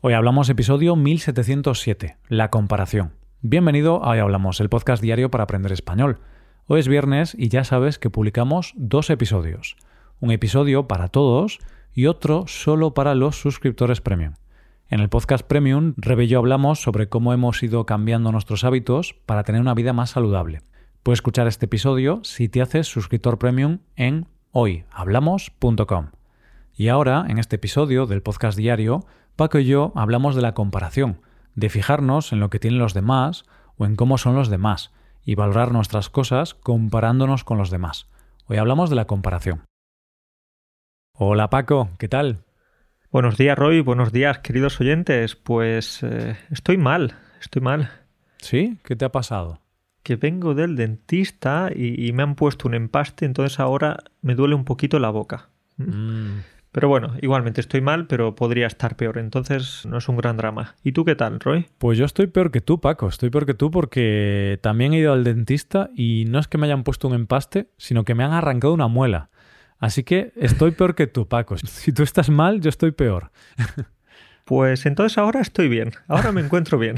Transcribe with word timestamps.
Hoy 0.00 0.12
hablamos 0.12 0.48
episodio 0.48 0.94
1707, 0.94 2.18
la 2.28 2.50
comparación. 2.50 3.14
Bienvenido 3.40 4.04
a 4.04 4.10
Hoy 4.10 4.20
Hablamos, 4.20 4.60
el 4.60 4.68
podcast 4.68 5.02
diario 5.02 5.28
para 5.28 5.42
aprender 5.42 5.72
español. 5.72 6.20
Hoy 6.68 6.78
es 6.78 6.86
viernes 6.86 7.34
y 7.36 7.48
ya 7.48 7.64
sabes 7.64 7.98
que 7.98 8.08
publicamos 8.08 8.74
dos 8.76 9.10
episodios. 9.10 9.76
Un 10.20 10.30
episodio 10.30 10.86
para 10.86 11.08
todos 11.08 11.58
y 11.92 12.06
otro 12.06 12.44
solo 12.46 12.94
para 12.94 13.16
los 13.16 13.40
suscriptores 13.40 14.00
premium. 14.00 14.34
En 14.88 15.00
el 15.00 15.08
podcast 15.08 15.44
premium, 15.44 15.94
Rebe 15.96 16.26
y 16.26 16.28
yo 16.28 16.38
hablamos 16.38 16.80
sobre 16.80 17.08
cómo 17.08 17.32
hemos 17.32 17.60
ido 17.64 17.84
cambiando 17.84 18.30
nuestros 18.30 18.62
hábitos 18.62 19.16
para 19.26 19.42
tener 19.42 19.60
una 19.60 19.74
vida 19.74 19.92
más 19.92 20.10
saludable. 20.10 20.62
Puedes 21.02 21.16
escuchar 21.16 21.48
este 21.48 21.66
episodio 21.66 22.20
si 22.22 22.48
te 22.48 22.62
haces 22.62 22.86
suscriptor 22.86 23.40
premium 23.40 23.80
en 23.96 24.28
hoyhablamos.com. 24.52 26.10
Y 26.76 26.86
ahora, 26.86 27.26
en 27.28 27.38
este 27.38 27.56
episodio 27.56 28.06
del 28.06 28.22
podcast 28.22 28.56
diario, 28.56 29.04
Paco 29.38 29.60
y 29.60 29.66
yo 29.66 29.92
hablamos 29.94 30.34
de 30.34 30.42
la 30.42 30.52
comparación, 30.52 31.20
de 31.54 31.68
fijarnos 31.68 32.32
en 32.32 32.40
lo 32.40 32.50
que 32.50 32.58
tienen 32.58 32.80
los 32.80 32.92
demás 32.92 33.44
o 33.76 33.86
en 33.86 33.94
cómo 33.94 34.18
son 34.18 34.34
los 34.34 34.48
demás, 34.48 34.90
y 35.24 35.36
valorar 35.36 35.70
nuestras 35.70 36.10
cosas 36.10 36.54
comparándonos 36.54 37.44
con 37.44 37.56
los 37.56 37.70
demás. 37.70 38.08
Hoy 38.46 38.56
hablamos 38.56 38.90
de 38.90 38.96
la 38.96 39.06
comparación. 39.06 39.62
Hola 41.12 41.50
Paco, 41.50 41.90
¿qué 42.00 42.08
tal? 42.08 42.38
Buenos 43.12 43.36
días 43.36 43.56
Roy, 43.56 43.80
buenos 43.80 44.10
días 44.10 44.40
queridos 44.40 44.80
oyentes. 44.80 45.36
Pues 45.36 46.02
eh, 46.02 46.36
estoy 46.50 46.76
mal, 46.76 47.14
estoy 47.40 47.62
mal. 47.62 47.92
¿Sí? 48.38 48.80
¿Qué 48.82 48.96
te 48.96 49.04
ha 49.04 49.12
pasado? 49.12 49.60
Que 50.02 50.16
vengo 50.16 50.56
del 50.56 50.74
dentista 50.74 51.70
y, 51.72 52.10
me 52.12 52.24
han 52.24 52.34
puesto 52.34 52.66
un 52.66 52.74
empaste, 52.74 53.24
entonces 53.24 53.60
ahora 53.60 53.98
me 54.20 54.34
duele 54.34 54.56
un 54.56 54.64
poquito 54.64 54.98
la 54.98 55.10
boca. 55.10 55.50
Mm. 55.76 56.38
Pero 56.72 56.88
bueno, 56.88 57.14
igualmente 57.22 57.60
estoy 57.60 57.80
mal, 57.80 58.06
pero 58.06 58.34
podría 58.34 58.66
estar 58.66 58.96
peor, 58.96 59.18
entonces 59.18 59.86
no 59.86 59.98
es 59.98 60.08
un 60.08 60.16
gran 60.16 60.36
drama. 60.36 60.74
¿Y 60.84 60.92
tú 60.92 61.04
qué 61.04 61.14
tal, 61.14 61.40
Roy? 61.40 61.66
Pues 61.78 61.96
yo 61.96 62.04
estoy 62.04 62.26
peor 62.26 62.50
que 62.50 62.60
tú, 62.60 62.80
Paco, 62.80 63.08
estoy 63.08 63.30
peor 63.30 63.46
que 63.46 63.54
tú 63.54 63.70
porque 63.70 64.58
también 64.62 64.92
he 64.92 64.98
ido 64.98 65.12
al 65.12 65.24
dentista 65.24 65.90
y 65.96 66.26
no 66.28 66.38
es 66.38 66.46
que 66.46 66.58
me 66.58 66.66
hayan 66.66 66.84
puesto 66.84 67.08
un 67.08 67.14
empaste, 67.14 67.70
sino 67.78 68.04
que 68.04 68.14
me 68.14 68.24
han 68.24 68.32
arrancado 68.32 68.74
una 68.74 68.88
muela. 68.88 69.30
Así 69.78 70.02
que 70.02 70.32
estoy 70.36 70.72
peor 70.72 70.94
que 70.94 71.06
tú, 71.06 71.26
Paco. 71.26 71.56
Si 71.58 71.92
tú 71.92 72.02
estás 72.02 72.28
mal, 72.28 72.60
yo 72.60 72.68
estoy 72.68 72.92
peor. 72.92 73.30
Pues 74.44 74.86
entonces 74.86 75.18
ahora 75.18 75.42
estoy 75.42 75.68
bien, 75.68 75.92
ahora 76.08 76.32
me 76.32 76.40
encuentro 76.40 76.78
bien. 76.78 76.96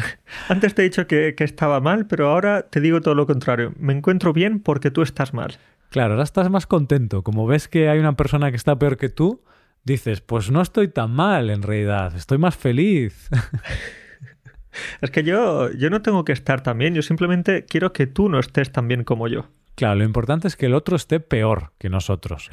Antes 0.49 0.73
te 0.73 0.83
he 0.83 0.84
dicho 0.84 1.09
que, 1.09 1.34
que, 1.34 1.43
estaba 1.43 1.81
mal, 1.81 2.07
pero 2.07 2.29
ahora 2.29 2.62
te 2.62 2.81
digo 2.81 3.01
todo 3.01 3.17
lo 3.17 3.27
contrario. 3.27 3.73
Me 3.77 3.93
encuentro 3.93 4.33
bien 4.33 4.61
porque 4.61 4.93
tú 4.93 5.03
estás 5.03 5.34
mal. 5.34 5.59
Claro, 5.89 6.12
ahora 6.12 6.23
estás 6.23 6.49
más 6.49 6.69
contento. 6.69 7.25
Como 7.25 7.49
ves 7.49 7.67
que 7.67 7.89
hay 7.89 7.99
una 7.99 8.15
persona 8.15 8.51
que 8.51 8.57
está 8.57 8.79
peor 8.79 8.97
que 8.97 9.09
tú, 9.09 9.43
dices, 9.84 10.20
pues 10.20 10.50
no 10.50 10.62
estoy 10.62 10.89
tan 10.89 11.12
mal 11.12 11.50
en 11.50 11.62
realidad, 11.62 12.14
estoy 12.14 12.39
más 12.39 12.56
feliz. 12.56 13.28
es 15.00 15.11
que 15.11 15.22
yo, 15.22 15.70
yo 15.72 15.91
no 15.91 16.03
tengo 16.03 16.25
que 16.25 16.33
estar 16.33 16.62
tan 16.62 16.78
bien, 16.78 16.95
yo 16.95 17.03
simplemente 17.03 17.64
quiero 17.64 17.92
que 17.92 18.06
tú 18.06 18.28
no 18.28 18.39
estés 18.39 18.72
tan 18.72 18.89
bien 18.89 19.05
como 19.05 19.28
yo. 19.28 19.48
Claro, 19.75 19.97
lo 19.97 20.05
importante 20.05 20.48
es 20.48 20.56
que 20.56 20.67
el 20.67 20.75
otro 20.75 20.97
esté 20.97 21.20
peor 21.20 21.72
que 21.78 21.89
nosotros. 21.89 22.50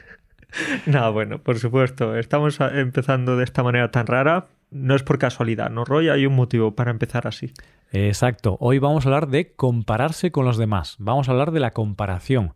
no, 0.86 1.12
bueno, 1.12 1.42
por 1.42 1.58
supuesto, 1.58 2.16
estamos 2.16 2.58
empezando 2.60 3.36
de 3.36 3.44
esta 3.44 3.62
manera 3.62 3.90
tan 3.90 4.06
rara. 4.06 4.46
No 4.70 4.94
es 4.94 5.02
por 5.02 5.18
casualidad, 5.18 5.70
¿no, 5.70 5.84
Roy? 5.84 6.08
Hay 6.08 6.26
un 6.26 6.34
motivo 6.34 6.74
para 6.74 6.90
empezar 6.90 7.26
así. 7.26 7.52
Exacto. 7.92 8.56
Hoy 8.60 8.78
vamos 8.78 9.04
a 9.04 9.08
hablar 9.08 9.28
de 9.28 9.52
compararse 9.54 10.30
con 10.30 10.44
los 10.44 10.58
demás. 10.58 10.96
Vamos 10.98 11.28
a 11.28 11.32
hablar 11.32 11.52
de 11.52 11.60
la 11.60 11.70
comparación. 11.70 12.54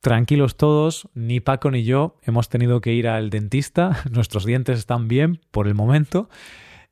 Tranquilos 0.00 0.56
todos, 0.56 1.08
ni 1.14 1.40
Paco 1.40 1.72
ni 1.72 1.82
yo 1.82 2.16
hemos 2.22 2.48
tenido 2.48 2.80
que 2.80 2.92
ir 2.92 3.08
al 3.08 3.30
dentista, 3.30 4.04
nuestros 4.12 4.44
dientes 4.44 4.78
están 4.78 5.08
bien 5.08 5.40
por 5.50 5.66
el 5.66 5.74
momento. 5.74 6.28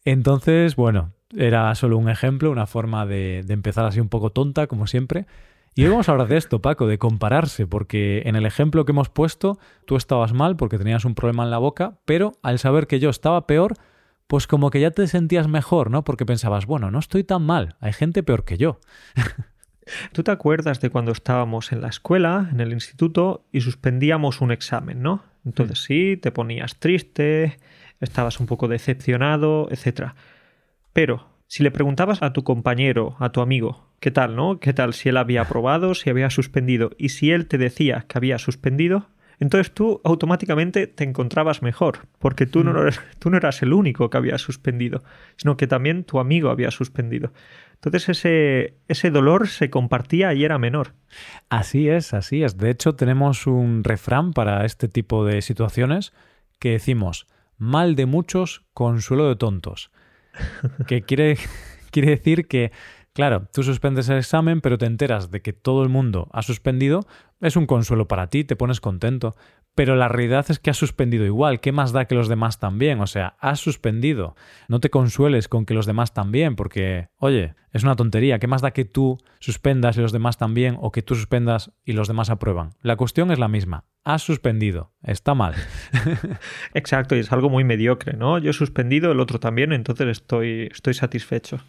Entonces, 0.04 0.74
bueno, 0.76 1.12
era 1.34 1.74
solo 1.74 1.98
un 1.98 2.08
ejemplo, 2.08 2.50
una 2.50 2.66
forma 2.66 3.06
de, 3.06 3.44
empezar 3.48 3.84
así 3.84 4.00
un 4.00 4.08
poco 4.08 4.30
tonta, 4.30 4.66
como 4.66 4.86
siempre. 4.86 5.27
Y 5.74 5.84
hoy 5.84 5.90
vamos 5.90 6.08
a 6.08 6.12
hablar 6.12 6.28
de 6.28 6.36
esto, 6.36 6.62
Paco, 6.62 6.86
de 6.86 6.98
compararse, 6.98 7.66
porque 7.66 8.22
en 8.24 8.34
el 8.34 8.46
ejemplo 8.46 8.84
que 8.84 8.92
hemos 8.92 9.08
puesto, 9.08 9.58
tú 9.84 9.96
estabas 9.96 10.33
mal 10.33 10.56
porque 10.56 10.78
tenías 10.78 11.05
un 11.05 11.14
problema 11.14 11.45
en 11.45 11.50
la 11.50 11.58
boca, 11.58 11.98
pero 12.06 12.33
al 12.42 12.58
saber 12.58 12.86
que 12.86 12.98
yo 12.98 13.11
estaba 13.11 13.46
peor, 13.46 13.74
pues 14.27 14.46
como 14.46 14.70
que 14.70 14.80
ya 14.80 14.90
te 14.90 15.06
sentías 15.06 15.48
mejor, 15.48 15.90
¿no? 15.90 16.02
Porque 16.02 16.24
pensabas, 16.27 16.66
bueno, 16.66 16.90
no 16.90 16.98
estoy 16.98 17.24
tan 17.24 17.42
mal, 17.42 17.77
hay 17.80 17.92
gente 17.92 18.22
peor 18.22 18.45
que 18.45 18.56
yo. 18.56 18.80
Tú 20.13 20.23
te 20.23 20.30
acuerdas 20.30 20.80
de 20.80 20.91
cuando 20.91 21.13
estábamos 21.13 21.73
en 21.73 21.80
la 21.80 21.89
escuela, 21.89 22.48
en 22.52 22.61
el 22.61 22.73
instituto, 22.73 23.45
y 23.52 23.61
suspendíamos 23.61 24.41
un 24.41 24.51
examen, 24.51 25.02
¿no? 25.02 25.24
Entonces 25.45 25.80
mm. 25.80 25.86
sí, 25.86 26.17
te 26.17 26.33
ponías 26.33 26.79
triste, 26.79 27.58
estabas 28.01 28.41
un 28.41 28.46
poco 28.46 28.69
decepcionado, 28.69 29.69
etc. 29.70 30.13
Pero 30.92 31.29
si 31.46 31.63
le 31.63 31.70
preguntabas 31.70 32.23
a 32.23 32.33
tu 32.33 32.42
compañero, 32.42 33.17
a 33.20 33.30
tu 33.30 33.41
amigo, 33.41 33.89
¿qué 34.01 34.11
tal, 34.11 34.35
no? 34.35 34.58
¿Qué 34.58 34.73
tal 34.73 34.92
si 34.92 35.08
él 35.08 35.17
había 35.17 35.42
aprobado, 35.42 35.95
si 35.95 36.11
había 36.11 36.30
suspendido? 36.30 36.91
Y 36.98 37.11
si 37.11 37.30
él 37.30 37.46
te 37.46 37.58
decía 37.58 38.05
que 38.08 38.19
había 38.19 38.39
suspendido, 38.39 39.07
entonces 39.39 39.73
tú 39.73 40.01
automáticamente 40.02 40.86
te 40.86 41.05
encontrabas 41.05 41.63
mejor, 41.63 42.07
porque 42.19 42.46
tú 42.46 42.64
no, 42.64 42.73
mm. 42.73 42.79
eras, 42.79 43.01
tú 43.19 43.30
no 43.30 43.36
eras 43.36 43.63
el 43.63 43.73
único 43.73 44.11
que 44.11 44.17
había 44.17 44.39
suspendido, 44.39 45.05
sino 45.36 45.57
que 45.57 45.67
también 45.67 46.05
tu 46.05 46.19
amigo 46.19 46.51
había 46.51 46.70
suspendido. 46.70 47.33
Entonces 47.77 48.09
ese, 48.09 48.79
ese 48.89 49.11
dolor 49.11 49.48
se 49.48 49.70
compartía 49.70 50.35
y 50.35 50.45
era 50.45 50.59
menor. 50.59 50.95
Así 51.48 51.89
es, 51.89 52.14
así 52.14 52.42
es. 52.42 52.57
De 52.57 52.70
hecho, 52.70 52.97
tenemos 52.97 53.47
un 53.47 53.85
refrán 53.85 54.33
para 54.33 54.64
este 54.64 54.89
tipo 54.89 55.25
de 55.25 55.42
situaciones 55.42 56.13
que 56.59 56.73
decimos, 56.73 57.27
mal 57.59 57.95
de 57.95 58.07
muchos, 58.07 58.64
consuelo 58.75 59.29
de 59.29 59.37
tontos. 59.37 59.91
que 60.87 61.03
quiere, 61.03 61.39
quiere 61.91 62.11
decir 62.11 62.48
que 62.48 62.73
Claro, 63.17 63.48
tú 63.51 63.63
suspendes 63.63 64.11
el 64.11 64.19
examen, 64.19 64.61
pero 64.61 64.77
te 64.77 64.85
enteras 64.85 65.31
de 65.31 65.41
que 65.41 65.55
todo 65.55 65.83
el 65.83 65.89
mundo 65.89 66.29
ha 66.35 66.43
suspendido, 66.43 67.07
es 67.41 67.57
un 67.57 67.64
consuelo 67.64 68.08
para 68.08 68.27
ti, 68.27 68.45
te 68.45 68.57
pones 68.57 68.83
contento. 68.83 69.35
Pero 69.77 69.95
la 69.95 70.09
realidad 70.09 70.47
es 70.48 70.59
que 70.59 70.70
has 70.70 70.79
suspendido 70.79 71.27
igual, 71.27 71.61
¿qué 71.61 71.70
más 71.70 71.92
da 71.92 72.07
que 72.07 72.14
los 72.14 72.29
demás 72.29 72.59
también? 72.59 72.98
O 73.01 73.07
sea, 73.07 73.37
has 73.41 73.61
suspendido. 73.61 74.35
No 74.69 74.81
te 74.81 74.89
consueles 74.89 75.48
con 75.48 75.67
que 75.67 75.75
los 75.75 75.85
demás 75.85 76.14
también, 76.14 76.57
porque, 76.57 77.11
oye, 77.19 77.55
es 77.73 77.83
una 77.83 77.95
tontería, 77.95 78.39
¿qué 78.39 78.47
más 78.47 78.63
da 78.63 78.70
que 78.70 78.87
tú 78.87 79.19
suspendas 79.39 79.98
y 79.98 80.01
los 80.01 80.13
demás 80.13 80.39
también, 80.39 80.79
o 80.81 80.92
que 80.92 81.03
tú 81.03 81.14
suspendas 81.14 81.73
y 81.85 81.92
los 81.92 82.09
demás 82.09 82.31
aprueban? 82.31 82.70
La 82.81 82.97
cuestión 82.97 83.31
es 83.31 83.39
la 83.39 83.48
misma, 83.48 83.85
has 84.03 84.23
suspendido, 84.23 84.95
está 85.03 85.35
mal. 85.35 85.55
Exacto, 86.73 87.14
y 87.14 87.19
es 87.19 87.31
algo 87.31 87.51
muy 87.51 87.63
mediocre, 87.63 88.17
¿no? 88.17 88.39
Yo 88.39 88.53
he 88.53 88.55
suspendido, 88.55 89.13
el 89.13 89.20
otro 89.20 89.41
también, 89.41 89.75
entonces 89.75 90.08
estoy, 90.08 90.70
estoy 90.73 90.95
satisfecho. 90.95 91.61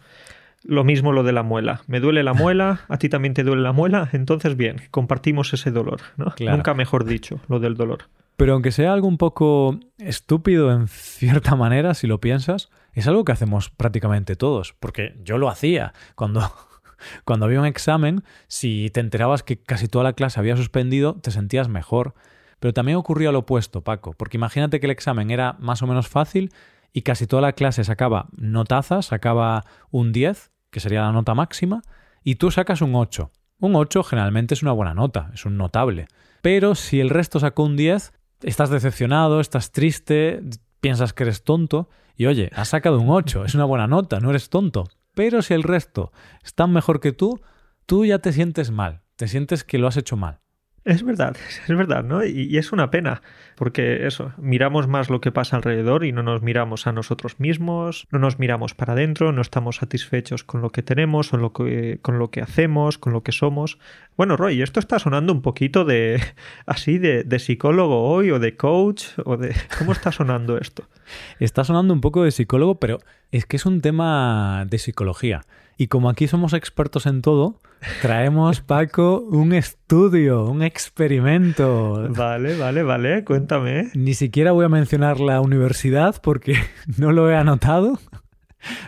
Lo 0.64 0.84
mismo 0.84 1.12
lo 1.12 1.22
de 1.22 1.32
la 1.32 1.42
muela. 1.42 1.82
Me 1.86 2.00
duele 2.00 2.22
la 2.22 2.32
muela, 2.34 2.80
a 2.88 2.98
ti 2.98 3.08
también 3.08 3.34
te 3.34 3.44
duele 3.44 3.62
la 3.62 3.72
muela, 3.72 4.08
entonces 4.12 4.56
bien, 4.56 4.76
compartimos 4.90 5.52
ese 5.52 5.70
dolor, 5.70 6.00
¿no? 6.16 6.34
Nunca 6.38 6.74
mejor 6.74 7.04
dicho, 7.04 7.40
lo 7.48 7.60
del 7.60 7.74
dolor. 7.74 8.04
Pero 8.36 8.52
aunque 8.52 8.70
sea 8.70 8.92
algo 8.92 9.08
un 9.08 9.18
poco 9.18 9.80
estúpido 9.98 10.70
en 10.72 10.86
cierta 10.86 11.56
manera, 11.56 11.94
si 11.94 12.06
lo 12.06 12.20
piensas, 12.20 12.70
es 12.92 13.08
algo 13.08 13.24
que 13.24 13.32
hacemos 13.32 13.70
prácticamente 13.70 14.36
todos, 14.36 14.74
porque 14.78 15.16
yo 15.24 15.38
lo 15.38 15.48
hacía 15.48 15.92
cuando 16.14 16.40
cuando 17.24 17.46
había 17.46 17.60
un 17.60 17.66
examen, 17.66 18.22
si 18.46 18.90
te 18.90 19.00
enterabas 19.00 19.42
que 19.42 19.58
casi 19.60 19.88
toda 19.88 20.04
la 20.04 20.12
clase 20.12 20.40
había 20.40 20.56
suspendido, 20.56 21.14
te 21.14 21.30
sentías 21.30 21.68
mejor. 21.68 22.14
Pero 22.60 22.74
también 22.74 22.98
ocurría 22.98 23.30
lo 23.30 23.40
opuesto, 23.40 23.82
Paco, 23.82 24.14
porque 24.16 24.36
imagínate 24.36 24.80
que 24.80 24.86
el 24.86 24.90
examen 24.90 25.30
era 25.30 25.56
más 25.60 25.82
o 25.82 25.86
menos 25.86 26.08
fácil 26.08 26.52
y 26.92 27.02
casi 27.02 27.26
toda 27.26 27.42
la 27.42 27.52
clase 27.52 27.84
sacaba 27.84 28.28
notazas, 28.36 29.06
sacaba 29.06 29.64
un 29.90 30.12
10, 30.12 30.50
que 30.70 30.80
sería 30.80 31.02
la 31.02 31.12
nota 31.12 31.34
máxima, 31.34 31.82
y 32.24 32.36
tú 32.36 32.50
sacas 32.50 32.82
un 32.82 32.94
8. 32.94 33.30
Un 33.60 33.76
8 33.76 34.02
generalmente 34.02 34.54
es 34.54 34.62
una 34.62 34.72
buena 34.72 34.94
nota, 34.94 35.30
es 35.34 35.44
un 35.44 35.56
notable. 35.56 36.06
Pero 36.42 36.74
si 36.74 37.00
el 37.00 37.10
resto 37.10 37.40
sacó 37.40 37.64
un 37.64 37.76
10, 37.76 38.12
estás 38.42 38.70
decepcionado, 38.70 39.40
estás 39.40 39.72
triste, 39.72 40.40
piensas 40.80 41.12
que 41.12 41.24
eres 41.24 41.44
tonto, 41.44 41.88
y 42.16 42.26
oye, 42.26 42.50
has 42.54 42.68
sacado 42.68 43.00
un 43.00 43.10
8, 43.10 43.44
es 43.44 43.54
una 43.54 43.64
buena 43.64 43.86
nota, 43.86 44.20
no 44.20 44.30
eres 44.30 44.50
tonto. 44.50 44.84
Pero 45.14 45.42
si 45.42 45.54
el 45.54 45.62
resto 45.62 46.12
están 46.44 46.72
mejor 46.72 47.00
que 47.00 47.12
tú, 47.12 47.40
tú 47.86 48.04
ya 48.04 48.18
te 48.18 48.32
sientes 48.32 48.70
mal, 48.70 49.02
te 49.16 49.28
sientes 49.28 49.64
que 49.64 49.78
lo 49.78 49.88
has 49.88 49.96
hecho 49.96 50.16
mal. 50.16 50.40
Es 50.84 51.02
verdad, 51.02 51.36
es 51.66 51.76
verdad, 51.76 52.02
¿no? 52.02 52.24
Y, 52.24 52.56
es 52.56 52.72
una 52.72 52.90
pena, 52.90 53.20
porque 53.56 54.06
eso, 54.06 54.32
miramos 54.38 54.88
más 54.88 55.10
lo 55.10 55.20
que 55.20 55.32
pasa 55.32 55.56
alrededor 55.56 56.04
y 56.04 56.12
no 56.12 56.22
nos 56.22 56.42
miramos 56.42 56.86
a 56.86 56.92
nosotros 56.92 57.40
mismos, 57.40 58.06
no 58.10 58.18
nos 58.18 58.38
miramos 58.38 58.74
para 58.74 58.94
adentro, 58.94 59.32
no 59.32 59.42
estamos 59.42 59.76
satisfechos 59.76 60.44
con 60.44 60.62
lo 60.62 60.70
que 60.70 60.82
tenemos, 60.82 61.30
con 61.30 61.42
lo 61.42 61.52
que, 61.52 61.98
con 62.00 62.18
lo 62.18 62.30
que 62.30 62.40
hacemos, 62.40 62.96
con 62.96 63.12
lo 63.12 63.22
que 63.22 63.32
somos. 63.32 63.78
Bueno, 64.16 64.36
Roy, 64.36 64.62
esto 64.62 64.80
está 64.80 64.98
sonando 64.98 65.32
un 65.32 65.42
poquito 65.42 65.84
de 65.84 66.22
así 66.66 66.98
de, 66.98 67.24
de 67.24 67.38
psicólogo 67.38 68.08
hoy 68.08 68.30
o 68.30 68.38
de 68.38 68.56
coach 68.56 69.04
o 69.24 69.36
de... 69.36 69.54
¿Cómo 69.78 69.92
está 69.92 70.12
sonando 70.12 70.58
esto? 70.58 70.88
Está 71.40 71.64
sonando 71.64 71.94
un 71.94 72.00
poco 72.00 72.22
de 72.22 72.30
psicólogo, 72.30 72.78
pero 72.78 72.98
es 73.32 73.46
que 73.46 73.56
es 73.56 73.66
un 73.66 73.80
tema 73.80 74.66
de 74.68 74.78
psicología. 74.78 75.42
Y 75.80 75.86
como 75.86 76.10
aquí 76.10 76.26
somos 76.26 76.54
expertos 76.54 77.06
en 77.06 77.22
todo, 77.22 77.60
traemos, 78.02 78.60
Paco, 78.66 79.20
un 79.20 79.52
estudio, 79.52 80.44
un 80.46 80.64
experimento. 80.64 82.08
Vale, 82.10 82.58
vale, 82.58 82.82
vale, 82.82 83.24
cuéntame. 83.24 83.88
Ni 83.94 84.14
siquiera 84.14 84.50
voy 84.50 84.64
a 84.64 84.68
mencionar 84.68 85.20
la 85.20 85.40
universidad 85.40 86.20
porque 86.20 86.56
no 86.98 87.12
lo 87.12 87.30
he 87.30 87.36
anotado. 87.36 88.00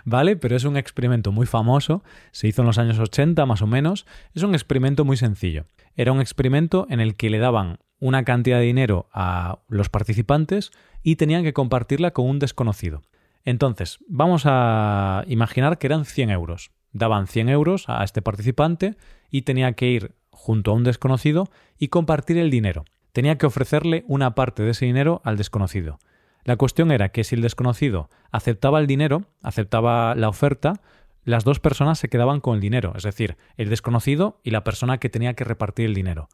¿Vale? 0.05 0.35
Pero 0.35 0.57
es 0.57 0.65
un 0.65 0.77
experimento 0.77 1.31
muy 1.31 1.47
famoso, 1.47 2.03
se 2.33 2.49
hizo 2.49 2.63
en 2.63 2.67
los 2.67 2.79
años 2.79 2.99
80 2.99 3.47
más 3.47 3.63
o 3.63 3.69
menos, 3.69 4.05
es 4.35 4.43
un 4.43 4.53
experimento 4.55 5.05
muy 5.05 5.17
sencillo. 5.17 5.67
Era 5.95 6.11
un 6.11 6.21
experimento 6.21 6.89
en 6.91 6.99
el 6.99 7.15
que 7.15 7.31
le 7.31 7.39
daban 7.39 7.79
una 8.01 8.25
cantidad 8.25 8.59
de 8.59 8.65
dinero 8.65 9.09
a 9.13 9.61
los 9.69 9.89
participantes 9.89 10.73
y 11.05 11.15
tenían 11.15 11.45
que 11.45 11.53
compartirla 11.53 12.11
con 12.11 12.27
un 12.27 12.41
desconocido. 12.41 13.03
Entonces, 13.45 14.01
vamos 14.09 14.43
a 14.45 15.23
imaginar 15.29 15.79
que 15.79 15.87
eran 15.87 16.05
100 16.05 16.31
euros. 16.31 16.73
Daban 16.93 17.27
100 17.27 17.49
euros 17.49 17.85
a 17.89 18.03
este 18.05 18.23
participante 18.23 18.97
y 19.31 19.43
tenía 19.43 19.73
que 19.73 19.89
ir 19.89 20.15
junto 20.31 20.71
a 20.71 20.75
un 20.75 20.85
desconocido 20.85 21.49
y 21.79 21.89
compartir 21.89 22.39
el 22.39 22.51
dinero. 22.51 22.85
Tenía 23.13 23.39
que 23.39 23.47
ofrecerle 23.47 24.05
una 24.09 24.35
parte 24.35 24.63
de 24.63 24.71
ese 24.71 24.87
dinero 24.87 25.21
al 25.25 25.37
desconocido. 25.37 25.99
La 26.45 26.57
cuestión 26.57 26.91
era 26.91 27.11
que 27.11 27.25
si 27.25 27.35
el 27.35 27.43
desconocido 27.43 28.09
aceptaba 28.31 28.81
el 28.81 28.87
dinero, 28.87 29.25
aceptaba 29.43 30.15
la 30.15 30.29
oferta, 30.29 30.81
las 31.25 31.45
dos 31.45 31.61
personas 31.61 31.99
se 31.99 32.09
quedaban 32.09 32.41
con 32.41 32.55
el 32.55 32.61
dinero, 32.61 32.95
es 32.97 33.03
decir, 33.03 33.37
el 33.57 33.69
desconocido 33.69 34.41
y 34.43 34.51
la 34.51 34.65
persona 34.65 34.99
que 34.99 35.11
tenía 35.11 35.35
que 35.35 35.45
repartir 35.45 35.87
el 35.87 35.95
dinero. 35.95 36.29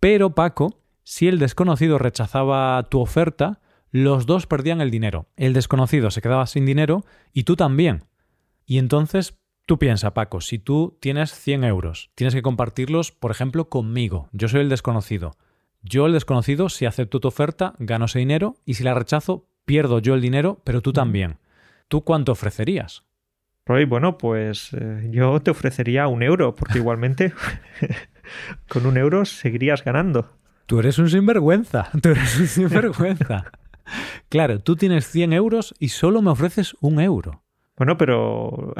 Pero, 0.00 0.34
Paco, 0.34 0.80
si 1.04 1.28
el 1.28 1.38
desconocido 1.38 1.98
rechazaba 1.98 2.82
tu 2.90 3.00
oferta, 3.00 3.60
los 3.90 4.26
dos 4.26 4.46
perdían 4.46 4.80
el 4.80 4.90
dinero. 4.90 5.26
El 5.36 5.54
desconocido 5.54 6.10
se 6.10 6.20
quedaba 6.20 6.46
sin 6.46 6.66
dinero 6.66 7.04
y 7.32 7.44
tú 7.44 7.56
también. 7.56 8.04
Y 8.66 8.78
entonces 8.78 9.38
tú 9.68 9.78
piensa, 9.78 10.14
Paco, 10.14 10.40
si 10.40 10.58
tú 10.58 10.96
tienes 10.98 11.30
100 11.30 11.62
euros, 11.62 12.10
tienes 12.14 12.34
que 12.34 12.40
compartirlos, 12.40 13.12
por 13.12 13.30
ejemplo, 13.30 13.68
conmigo. 13.68 14.30
Yo 14.32 14.48
soy 14.48 14.62
el 14.62 14.70
desconocido. 14.70 15.36
Yo, 15.82 16.06
el 16.06 16.14
desconocido, 16.14 16.70
si 16.70 16.86
acepto 16.86 17.20
tu 17.20 17.28
oferta, 17.28 17.74
gano 17.78 18.06
ese 18.06 18.18
dinero 18.18 18.56
y 18.64 18.74
si 18.74 18.82
la 18.82 18.94
rechazo, 18.94 19.46
pierdo 19.66 19.98
yo 19.98 20.14
el 20.14 20.22
dinero, 20.22 20.62
pero 20.64 20.80
tú 20.80 20.94
también. 20.94 21.36
¿Tú 21.86 22.02
cuánto 22.02 22.32
ofrecerías? 22.32 23.04
Roy, 23.66 23.84
bueno, 23.84 24.16
pues 24.16 24.70
eh, 24.72 25.10
yo 25.10 25.38
te 25.40 25.50
ofrecería 25.50 26.08
un 26.08 26.22
euro, 26.22 26.54
porque 26.54 26.78
igualmente 26.78 27.34
con 28.70 28.86
un 28.86 28.96
euro 28.96 29.26
seguirías 29.26 29.84
ganando. 29.84 30.32
Tú 30.64 30.78
eres 30.78 30.98
un 30.98 31.10
sinvergüenza, 31.10 31.90
tú 32.02 32.08
eres 32.08 32.38
un 32.38 32.46
sinvergüenza. 32.46 33.52
claro, 34.30 34.60
tú 34.60 34.76
tienes 34.76 35.06
100 35.08 35.34
euros 35.34 35.74
y 35.78 35.90
solo 35.90 36.22
me 36.22 36.30
ofreces 36.30 36.74
un 36.80 37.02
euro. 37.02 37.42
Bueno, 37.78 37.96
pero 37.96 38.74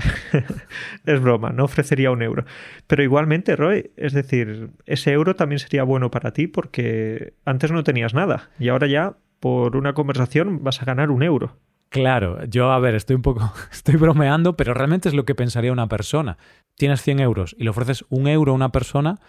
es 1.07 1.21
broma, 1.21 1.51
no 1.51 1.65
ofrecería 1.65 2.11
un 2.11 2.21
euro. 2.21 2.45
Pero 2.89 3.03
igualmente, 3.03 3.55
Roy, 3.55 3.91
es 3.97 4.13
decir, 4.13 4.71
ese 4.87 5.13
euro 5.13 5.37
también 5.37 5.61
sería 5.61 5.85
bueno 5.85 6.11
para 6.11 6.33
ti 6.33 6.49
porque 6.49 7.35
antes 7.45 7.71
no 7.71 7.85
tenías 7.85 8.13
nada 8.13 8.51
y 8.59 8.69
ahora 8.69 8.89
ya 8.89 9.17
por 9.39 9.77
una 9.77 9.95
conversación 9.95 10.65
vas 10.65 10.83
a 10.83 10.85
ganar 10.85 11.11
un 11.11 11.23
euro. 11.23 11.57
Claro, 11.91 12.45
yo 12.45 12.71
a 12.71 12.79
ver, 12.81 12.97
estoy 12.97 13.17
un 13.17 13.23
poco, 13.23 13.53
estoy 13.73 13.95
bromeando, 13.95 14.57
pero 14.57 14.75
realmente 14.75 15.09
es 15.09 15.15
lo 15.15 15.25
que 15.25 15.37
pensaría 15.37 15.73
una 15.73 15.89
persona. 15.89 16.37
Tienes 16.75 17.01
100 17.03 17.21
euros 17.21 17.57
y 17.57 17.65
le 17.65 17.71
ofreces 17.71 18.05
un 18.09 18.27
euro 18.27 18.53
a 18.53 18.55
una 18.57 18.73
persona, 18.73 19.21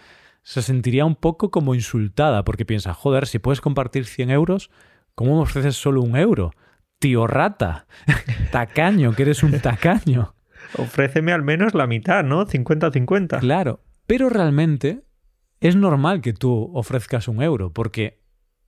se 0.42 0.62
sentiría 0.63 1.06
un 1.06 1.16
poco 1.16 1.51
como 1.51 1.75
insultada 1.75 2.44
porque 2.44 2.66
piensa, 2.66 2.94
joder, 2.95 3.27
si 3.27 3.38
puedes 3.38 3.62
compartir 3.62 4.06
100 4.06 4.31
euros, 4.31 4.71
¿cómo 5.13 5.36
me 5.36 5.44
ofreces 5.44 5.75
solo 5.75 6.01
un 6.01 6.18
euro? 6.18 6.51
Tío 7.00 7.28
rata, 7.28 7.88
tacaño, 8.51 9.13
que 9.13 9.24
eres 9.24 9.44
un 9.44 9.60
tacaño. 9.60 10.36
Ofréceme 10.78 11.31
al 11.31 11.42
menos 11.44 11.74
la 11.74 11.88
mitad, 11.88 12.24
¿no? 12.24 12.46
50-50. 12.46 13.40
Claro, 13.40 13.81
pero 14.06 14.30
realmente 14.30 15.04
es 15.62 15.75
normal 15.75 16.22
que 16.22 16.34
tú 16.34 16.72
ofrezcas 16.74 17.28
un 17.28 17.42
euro, 17.42 17.74
porque 17.74 18.22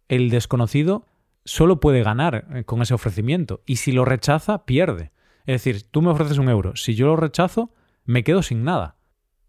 el 0.08 0.30
desconocido 0.30 1.06
solo 1.46 1.80
puede 1.80 2.04
ganar 2.04 2.48
eh, 2.54 2.64
con 2.64 2.82
ese 2.82 2.94
ofrecimiento, 2.94 3.62
y 3.66 3.78
si 3.78 3.92
lo 3.92 4.06
rechaza, 4.06 4.66
pierde. 4.66 5.12
Es 5.46 5.64
decir, 5.64 5.84
tú 5.90 6.02
me 6.02 6.12
ofreces 6.12 6.38
un 6.38 6.50
euro, 6.50 6.76
si 6.76 6.96
yo 6.96 7.08
lo 7.08 7.16
rechazo, 7.16 7.74
me 8.06 8.24
quedo 8.24 8.42
sin 8.42 8.64
nada. 8.64 8.98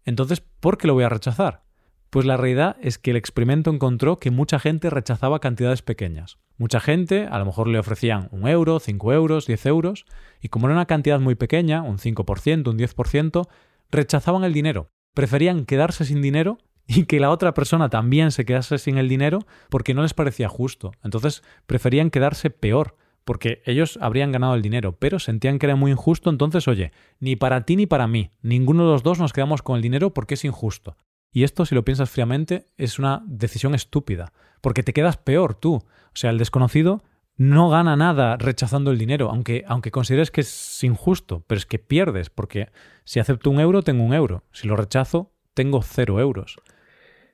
Entonces, 0.05 0.41
¿por 0.41 0.77
qué 0.77 0.87
lo 0.87 0.93
voy 0.93 1.03
a 1.05 1.09
rechazar? 1.09 1.63
Pues 2.09 2.25
la 2.25 2.37
realidad 2.37 2.77
es 2.81 2.97
que 2.97 3.11
el 3.11 3.17
experimento 3.17 3.71
encontró 3.71 4.19
que 4.19 4.29
mucha 4.31 4.59
gente 4.59 4.89
rechazaba 4.89 5.39
cantidades 5.39 5.81
pequeñas. 5.81 6.37
Mucha 6.57 6.79
gente 6.79 7.27
a 7.29 7.39
lo 7.39 7.45
mejor 7.45 7.67
le 7.67 7.79
ofrecían 7.79 8.29
un 8.31 8.47
euro, 8.47 8.79
cinco 8.79 9.11
euros, 9.11 9.47
diez 9.47 9.65
euros, 9.65 10.05
y 10.41 10.49
como 10.49 10.67
era 10.67 10.75
una 10.75 10.85
cantidad 10.85 11.19
muy 11.19 11.35
pequeña, 11.35 11.81
un 11.81 11.97
5%, 11.97 12.69
un 12.69 12.77
10%, 12.77 13.47
rechazaban 13.91 14.43
el 14.43 14.53
dinero. 14.53 14.89
Preferían 15.13 15.65
quedarse 15.65 16.05
sin 16.05 16.21
dinero 16.21 16.57
y 16.87 17.05
que 17.05 17.19
la 17.19 17.29
otra 17.29 17.53
persona 17.53 17.89
también 17.89 18.31
se 18.31 18.45
quedase 18.45 18.77
sin 18.77 18.97
el 18.97 19.09
dinero 19.09 19.39
porque 19.69 19.93
no 19.93 20.01
les 20.01 20.13
parecía 20.13 20.49
justo. 20.49 20.91
Entonces 21.03 21.43
preferían 21.65 22.09
quedarse 22.09 22.49
peor, 22.49 22.97
porque 23.25 23.61
ellos 23.65 23.97
habrían 24.01 24.31
ganado 24.31 24.55
el 24.55 24.61
dinero, 24.61 24.97
pero 24.99 25.19
sentían 25.19 25.59
que 25.59 25.65
era 25.65 25.75
muy 25.75 25.91
injusto, 25.91 26.29
entonces 26.29 26.67
oye, 26.67 26.91
ni 27.19 27.35
para 27.35 27.65
ti 27.65 27.75
ni 27.75 27.85
para 27.85 28.07
mí, 28.07 28.31
ninguno 28.41 28.85
de 28.85 28.91
los 28.91 29.03
dos 29.03 29.19
nos 29.19 29.33
quedamos 29.33 29.61
con 29.61 29.77
el 29.77 29.81
dinero 29.81 30.13
porque 30.13 30.33
es 30.33 30.45
injusto. 30.45 30.97
Y 31.33 31.43
esto, 31.43 31.65
si 31.65 31.75
lo 31.75 31.83
piensas 31.83 32.11
fríamente, 32.11 32.67
es 32.77 32.99
una 32.99 33.23
decisión 33.25 33.73
estúpida, 33.73 34.31
porque 34.61 34.83
te 34.83 34.93
quedas 34.93 35.17
peor 35.17 35.55
tú. 35.55 35.73
O 35.73 36.15
sea, 36.15 36.29
el 36.29 36.37
desconocido 36.37 37.03
no 37.35 37.69
gana 37.69 37.95
nada 37.95 38.37
rechazando 38.37 38.91
el 38.91 38.99
dinero, 38.99 39.29
aunque, 39.31 39.65
aunque 39.67 39.89
consideres 39.89 40.29
que 40.29 40.41
es 40.41 40.83
injusto, 40.83 41.43
pero 41.47 41.57
es 41.57 41.65
que 41.65 41.79
pierdes, 41.79 42.29
porque 42.29 42.69
si 43.03 43.19
acepto 43.19 43.49
un 43.49 43.59
euro, 43.59 43.81
tengo 43.81 44.03
un 44.03 44.13
euro. 44.13 44.43
Si 44.51 44.67
lo 44.67 44.75
rechazo, 44.75 45.33
tengo 45.55 45.81
cero 45.81 46.19
euros. 46.19 46.59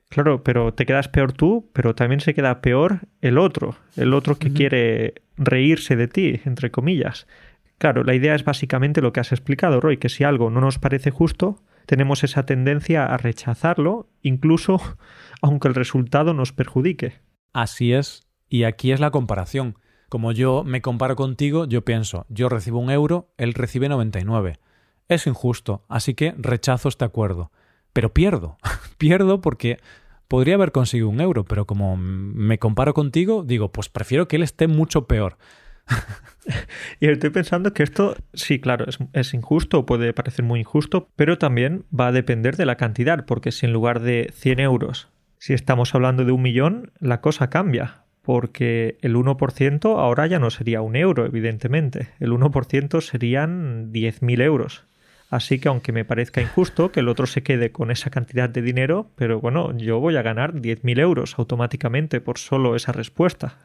Claro, 0.08 0.42
pero 0.42 0.74
te 0.74 0.86
quedas 0.86 1.08
peor 1.08 1.32
tú, 1.32 1.70
pero 1.72 1.94
también 1.94 2.20
se 2.20 2.34
queda 2.34 2.62
peor 2.62 3.00
el 3.20 3.38
otro, 3.38 3.76
el 3.96 4.12
otro 4.14 4.36
que 4.38 4.52
quiere 4.52 5.22
reírse 5.36 5.94
de 5.94 6.08
ti, 6.08 6.40
entre 6.46 6.70
comillas. 6.70 7.28
Claro, 7.78 8.02
la 8.02 8.14
idea 8.14 8.34
es 8.34 8.44
básicamente 8.44 9.02
lo 9.02 9.12
que 9.12 9.20
has 9.20 9.30
explicado, 9.30 9.80
Roy, 9.80 9.98
que 9.98 10.08
si 10.08 10.24
algo 10.24 10.50
no 10.50 10.60
nos 10.60 10.78
parece 10.78 11.10
justo, 11.10 11.62
tenemos 11.90 12.22
esa 12.22 12.46
tendencia 12.46 13.04
a 13.04 13.16
rechazarlo, 13.16 14.08
incluso 14.22 14.80
aunque 15.42 15.66
el 15.66 15.74
resultado 15.74 16.34
nos 16.34 16.52
perjudique. 16.52 17.14
Así 17.52 17.92
es, 17.92 18.28
y 18.48 18.62
aquí 18.62 18.92
es 18.92 19.00
la 19.00 19.10
comparación. 19.10 19.76
Como 20.08 20.30
yo 20.30 20.62
me 20.62 20.82
comparo 20.82 21.16
contigo, 21.16 21.64
yo 21.64 21.84
pienso, 21.84 22.26
yo 22.28 22.48
recibo 22.48 22.78
un 22.78 22.92
euro, 22.92 23.32
él 23.38 23.54
recibe 23.54 23.88
99. 23.88 24.60
Es 25.08 25.26
injusto, 25.26 25.84
así 25.88 26.14
que 26.14 26.32
rechazo 26.38 26.88
este 26.88 27.04
acuerdo. 27.04 27.50
Pero 27.92 28.14
pierdo, 28.14 28.56
pierdo 28.96 29.40
porque 29.40 29.78
podría 30.28 30.54
haber 30.54 30.70
conseguido 30.70 31.08
un 31.08 31.20
euro, 31.20 31.44
pero 31.44 31.66
como 31.66 31.96
me 31.96 32.60
comparo 32.60 32.94
contigo, 32.94 33.42
digo, 33.42 33.72
pues 33.72 33.88
prefiero 33.88 34.28
que 34.28 34.36
él 34.36 34.44
esté 34.44 34.68
mucho 34.68 35.08
peor. 35.08 35.38
y 37.00 37.08
estoy 37.08 37.30
pensando 37.30 37.72
que 37.72 37.82
esto, 37.82 38.16
sí, 38.32 38.60
claro, 38.60 38.86
es, 38.88 38.98
es, 39.12 39.34
injusto, 39.34 39.86
puede 39.86 40.12
parecer 40.12 40.44
muy 40.44 40.60
injusto, 40.60 41.08
pero 41.16 41.38
también 41.38 41.84
va 41.98 42.08
a 42.08 42.12
depender 42.12 42.56
de 42.56 42.66
la 42.66 42.76
cantidad, 42.76 43.24
porque 43.24 43.52
si 43.52 43.66
en 43.66 43.72
lugar 43.72 44.00
de 44.00 44.30
100 44.34 44.60
euros, 44.60 45.08
si 45.38 45.54
estamos 45.54 45.94
hablando 45.94 46.24
de 46.24 46.32
un 46.32 46.42
millón, 46.42 46.92
la 46.98 47.20
cosa 47.20 47.50
cambia, 47.50 48.02
porque 48.22 48.98
el 49.00 49.16
1% 49.16 49.98
ahora 49.98 50.26
ya 50.26 50.38
no 50.38 50.50
sería 50.50 50.82
un 50.82 50.96
euro, 50.96 51.26
evidentemente, 51.26 52.08
el 52.20 52.32
1% 52.32 53.00
serían 53.00 53.92
10.000 53.92 54.42
euros. 54.42 54.84
Así 55.30 55.60
que 55.60 55.68
aunque 55.68 55.92
me 55.92 56.04
parezca 56.04 56.42
injusto 56.42 56.90
que 56.90 57.00
el 57.00 57.08
otro 57.08 57.26
se 57.26 57.42
quede 57.42 57.70
con 57.70 57.90
esa 57.90 58.10
cantidad 58.10 58.48
de 58.50 58.62
dinero, 58.62 59.10
pero 59.14 59.40
bueno, 59.40 59.76
yo 59.76 60.00
voy 60.00 60.16
a 60.16 60.22
ganar 60.22 60.54
10.000 60.54 61.00
euros 61.00 61.38
automáticamente 61.38 62.20
por 62.20 62.36
solo 62.36 62.74
esa 62.74 62.92
respuesta. 62.92 63.56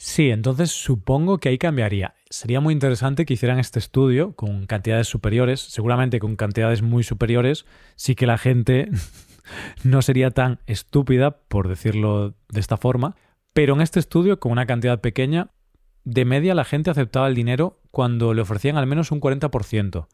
Sí, 0.00 0.30
entonces 0.30 0.70
supongo 0.70 1.38
que 1.38 1.48
ahí 1.48 1.58
cambiaría. 1.58 2.14
Sería 2.30 2.60
muy 2.60 2.72
interesante 2.72 3.26
que 3.26 3.34
hicieran 3.34 3.58
este 3.58 3.80
estudio 3.80 4.32
con 4.36 4.66
cantidades 4.66 5.08
superiores. 5.08 5.58
Seguramente 5.60 6.20
con 6.20 6.36
cantidades 6.36 6.82
muy 6.82 7.02
superiores 7.02 7.66
sí 7.96 8.14
que 8.14 8.24
la 8.28 8.38
gente 8.38 8.90
no 9.82 10.00
sería 10.00 10.30
tan 10.30 10.60
estúpida, 10.66 11.40
por 11.48 11.66
decirlo 11.66 12.36
de 12.48 12.60
esta 12.60 12.76
forma. 12.76 13.16
Pero 13.52 13.74
en 13.74 13.80
este 13.80 13.98
estudio, 13.98 14.38
con 14.38 14.52
una 14.52 14.66
cantidad 14.66 15.00
pequeña, 15.00 15.50
de 16.04 16.24
media 16.24 16.54
la 16.54 16.64
gente 16.64 16.90
aceptaba 16.90 17.26
el 17.26 17.34
dinero 17.34 17.80
cuando 17.90 18.34
le 18.34 18.42
ofrecían 18.42 18.76
al 18.76 18.86
menos 18.86 19.10
un 19.10 19.20
40%. 19.20 20.06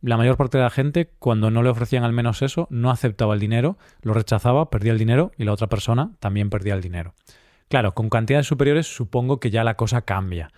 La 0.00 0.16
mayor 0.16 0.36
parte 0.36 0.58
de 0.58 0.64
la 0.64 0.70
gente, 0.70 1.10
cuando 1.18 1.50
no 1.50 1.64
le 1.64 1.70
ofrecían 1.70 2.04
al 2.04 2.12
menos 2.12 2.40
eso, 2.42 2.68
no 2.70 2.88
aceptaba 2.88 3.34
el 3.34 3.40
dinero, 3.40 3.78
lo 4.02 4.14
rechazaba, 4.14 4.70
perdía 4.70 4.92
el 4.92 4.98
dinero 4.98 5.32
y 5.36 5.42
la 5.42 5.52
otra 5.52 5.66
persona 5.66 6.12
también 6.20 6.50
perdía 6.50 6.74
el 6.74 6.82
dinero. 6.82 7.14
Claro, 7.68 7.92
con 7.92 8.08
cantidades 8.08 8.46
superiores 8.46 8.86
supongo 8.86 9.40
que 9.40 9.50
ya 9.50 9.64
la 9.64 9.76
cosa 9.76 10.02
cambia. 10.02 10.50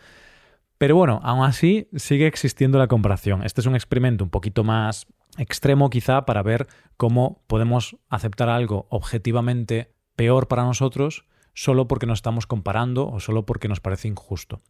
Pero 0.79 0.97
bueno, 0.97 1.21
aún 1.23 1.45
así 1.45 1.89
sigue 1.97 2.27
existiendo 2.27 2.79
la 2.79 2.89
comparación. 2.89 3.43
Este 3.43 3.61
es 3.61 3.67
un 3.67 3.75
experimento 3.75 4.25
un 4.25 4.31
poquito 4.31 4.65
más 4.65 5.07
extremo 5.39 5.91
quizá 5.91 6.27
para 6.27 6.43
ver 6.43 6.67
cómo 6.97 7.43
podemos 7.47 7.97
aceptar 8.09 8.49
algo 8.49 8.87
objetivamente 8.91 9.95
peor 10.17 10.49
para 10.49 10.65
nosotros 10.65 11.25
solo 11.55 11.89
porque 11.89 12.07
nos 12.07 12.19
estamos 12.19 12.47
comparando 12.47 13.09
o 13.09 13.21
solo 13.21 13.47
porque 13.47 13.69
nos 13.69 13.81
parece 13.81 14.09
injusto. 14.09 14.61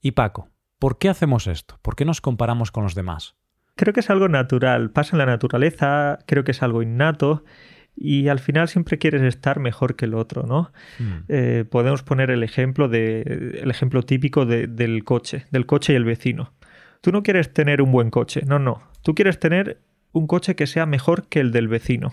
Y 0.00 0.12
Paco, 0.12 0.50
¿Por 0.78 0.98
qué 0.98 1.08
hacemos 1.08 1.48
esto? 1.48 1.78
¿Por 1.82 1.96
qué 1.96 2.04
nos 2.04 2.20
comparamos 2.20 2.70
con 2.70 2.84
los 2.84 2.94
demás? 2.94 3.34
Creo 3.74 3.92
que 3.92 4.00
es 4.00 4.10
algo 4.10 4.28
natural, 4.28 4.90
pasa 4.90 5.16
en 5.16 5.18
la 5.18 5.26
naturaleza, 5.26 6.20
creo 6.26 6.44
que 6.44 6.52
es 6.52 6.62
algo 6.62 6.82
innato 6.82 7.44
y 8.00 8.28
al 8.28 8.38
final 8.38 8.68
siempre 8.68 8.98
quieres 8.98 9.22
estar 9.22 9.58
mejor 9.58 9.96
que 9.96 10.04
el 10.04 10.14
otro, 10.14 10.44
¿no? 10.44 10.72
Hmm. 10.98 11.24
Eh, 11.28 11.64
podemos 11.68 12.02
poner 12.02 12.30
el 12.30 12.42
ejemplo 12.42 12.88
de 12.88 13.58
el 13.60 13.70
ejemplo 13.70 14.02
típico 14.02 14.46
del 14.46 15.04
coche, 15.04 15.46
del 15.50 15.66
coche 15.66 15.92
y 15.92 15.96
el 15.96 16.04
vecino. 16.04 16.52
Tú 17.00 17.12
no 17.12 17.22
quieres 17.22 17.52
tener 17.52 17.82
un 17.82 17.92
buen 17.92 18.10
coche, 18.10 18.42
no, 18.46 18.58
no. 18.58 18.82
Tú 19.02 19.14
quieres 19.14 19.38
tener 19.38 19.80
un 20.12 20.26
coche 20.26 20.56
que 20.56 20.66
sea 20.66 20.86
mejor 20.86 21.28
que 21.28 21.40
el 21.40 21.52
del 21.52 21.68
vecino. 21.68 22.12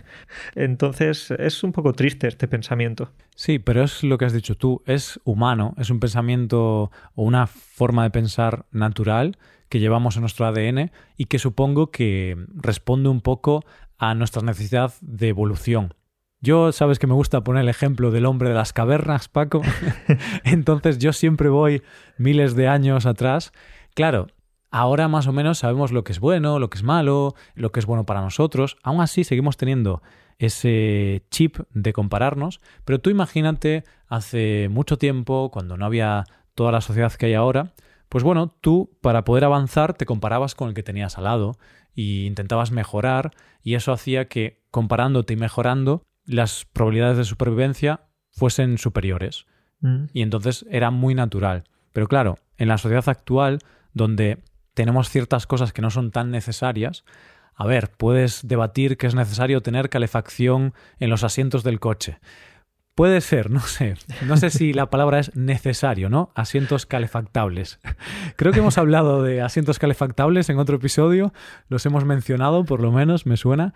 Entonces 0.54 1.30
es 1.30 1.62
un 1.62 1.72
poco 1.72 1.92
triste 1.92 2.28
este 2.28 2.48
pensamiento. 2.48 3.10
Sí, 3.34 3.58
pero 3.58 3.82
es 3.82 4.02
lo 4.02 4.18
que 4.18 4.24
has 4.24 4.32
dicho 4.32 4.56
tú, 4.56 4.82
es 4.86 5.20
humano, 5.24 5.74
es 5.78 5.90
un 5.90 6.00
pensamiento 6.00 6.90
o 7.14 7.22
una 7.22 7.46
forma 7.46 8.04
de 8.04 8.10
pensar 8.10 8.66
natural 8.70 9.36
que 9.68 9.80
llevamos 9.80 10.16
en 10.16 10.22
nuestro 10.22 10.46
ADN 10.46 10.90
y 11.16 11.26
que 11.26 11.38
supongo 11.38 11.90
que 11.90 12.36
responde 12.54 13.08
un 13.08 13.20
poco 13.20 13.64
a 13.98 14.14
nuestra 14.14 14.42
necesidad 14.42 14.92
de 15.00 15.28
evolución. 15.28 15.94
Yo 16.40 16.70
sabes 16.72 16.98
que 16.98 17.06
me 17.06 17.14
gusta 17.14 17.42
poner 17.42 17.62
el 17.62 17.68
ejemplo 17.68 18.10
del 18.10 18.26
hombre 18.26 18.50
de 18.50 18.54
las 18.54 18.72
cavernas, 18.72 19.28
Paco. 19.28 19.62
Entonces 20.44 20.98
yo 20.98 21.12
siempre 21.12 21.48
voy 21.48 21.82
miles 22.18 22.54
de 22.54 22.68
años 22.68 23.06
atrás. 23.06 23.52
Claro, 23.94 24.28
ahora 24.70 25.08
más 25.08 25.26
o 25.26 25.32
menos 25.32 25.58
sabemos 25.58 25.92
lo 25.92 26.04
que 26.04 26.12
es 26.12 26.20
bueno, 26.20 26.58
lo 26.58 26.68
que 26.68 26.76
es 26.76 26.84
malo, 26.84 27.34
lo 27.54 27.72
que 27.72 27.80
es 27.80 27.86
bueno 27.86 28.04
para 28.04 28.20
nosotros. 28.20 28.76
Aún 28.82 29.00
así 29.00 29.24
seguimos 29.24 29.56
teniendo 29.56 30.02
ese 30.38 31.24
chip 31.30 31.58
de 31.72 31.92
compararnos. 31.92 32.60
Pero 32.84 33.00
tú 33.00 33.10
imagínate 33.10 33.84
hace 34.06 34.68
mucho 34.70 34.98
tiempo, 34.98 35.50
cuando 35.50 35.76
no 35.76 35.86
había 35.86 36.24
toda 36.54 36.72
la 36.72 36.80
sociedad 36.80 37.12
que 37.12 37.26
hay 37.26 37.34
ahora, 37.34 37.72
pues 38.08 38.24
bueno, 38.24 38.54
tú 38.60 38.96
para 39.00 39.24
poder 39.24 39.44
avanzar 39.44 39.94
te 39.94 40.06
comparabas 40.06 40.54
con 40.54 40.68
el 40.68 40.74
que 40.74 40.82
tenías 40.82 41.18
al 41.18 41.24
lado 41.24 41.58
y 41.94 42.26
intentabas 42.26 42.70
mejorar 42.70 43.32
y 43.62 43.74
eso 43.74 43.92
hacía 43.92 44.28
que 44.28 44.62
comparándote 44.70 45.34
y 45.34 45.36
mejorando 45.36 46.02
las 46.24 46.66
probabilidades 46.72 47.16
de 47.16 47.24
supervivencia 47.24 48.00
fuesen 48.30 48.78
superiores. 48.78 49.46
Mm. 49.80 50.04
Y 50.12 50.22
entonces 50.22 50.66
era 50.70 50.90
muy 50.90 51.14
natural. 51.14 51.64
Pero 51.92 52.08
claro, 52.08 52.38
en 52.58 52.68
la 52.68 52.78
sociedad 52.78 53.08
actual, 53.08 53.60
donde 53.94 54.42
tenemos 54.74 55.08
ciertas 55.08 55.46
cosas 55.46 55.72
que 55.72 55.82
no 55.82 55.90
son 55.90 56.10
tan 56.10 56.30
necesarias, 56.30 57.04
a 57.54 57.66
ver, 57.66 57.90
puedes 57.96 58.46
debatir 58.46 58.98
que 58.98 59.06
es 59.06 59.14
necesario 59.14 59.62
tener 59.62 59.88
calefacción 59.88 60.74
en 60.98 61.08
los 61.08 61.24
asientos 61.24 61.64
del 61.64 61.80
coche. 61.80 62.18
Puede 62.96 63.20
ser, 63.20 63.50
no 63.50 63.60
sé. 63.60 63.94
No 64.26 64.38
sé 64.38 64.48
si 64.48 64.72
la 64.72 64.88
palabra 64.88 65.18
es 65.18 65.36
necesario, 65.36 66.08
¿no? 66.08 66.30
Asientos 66.34 66.86
calefactables. 66.86 67.78
Creo 68.36 68.54
que 68.54 68.60
hemos 68.60 68.78
hablado 68.78 69.22
de 69.22 69.42
asientos 69.42 69.78
calefactables 69.78 70.48
en 70.48 70.58
otro 70.58 70.76
episodio, 70.76 71.34
los 71.68 71.84
hemos 71.84 72.06
mencionado, 72.06 72.64
por 72.64 72.80
lo 72.80 72.92
menos, 72.92 73.26
me 73.26 73.36
suena, 73.36 73.74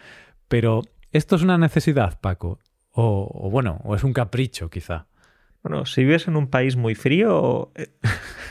pero 0.48 0.80
¿esto 1.12 1.36
es 1.36 1.42
una 1.42 1.58
necesidad, 1.58 2.18
Paco? 2.18 2.60
O, 2.92 3.50
bueno, 3.50 3.82
o 3.84 3.94
es 3.94 4.04
un 4.04 4.14
capricho, 4.14 4.70
quizá. 4.70 5.06
Bueno, 5.62 5.84
si 5.84 6.02
vives 6.02 6.26
en 6.26 6.36
un 6.36 6.48
país 6.48 6.76
muy 6.76 6.94
frío, 6.94 7.70
eh, 7.74 7.92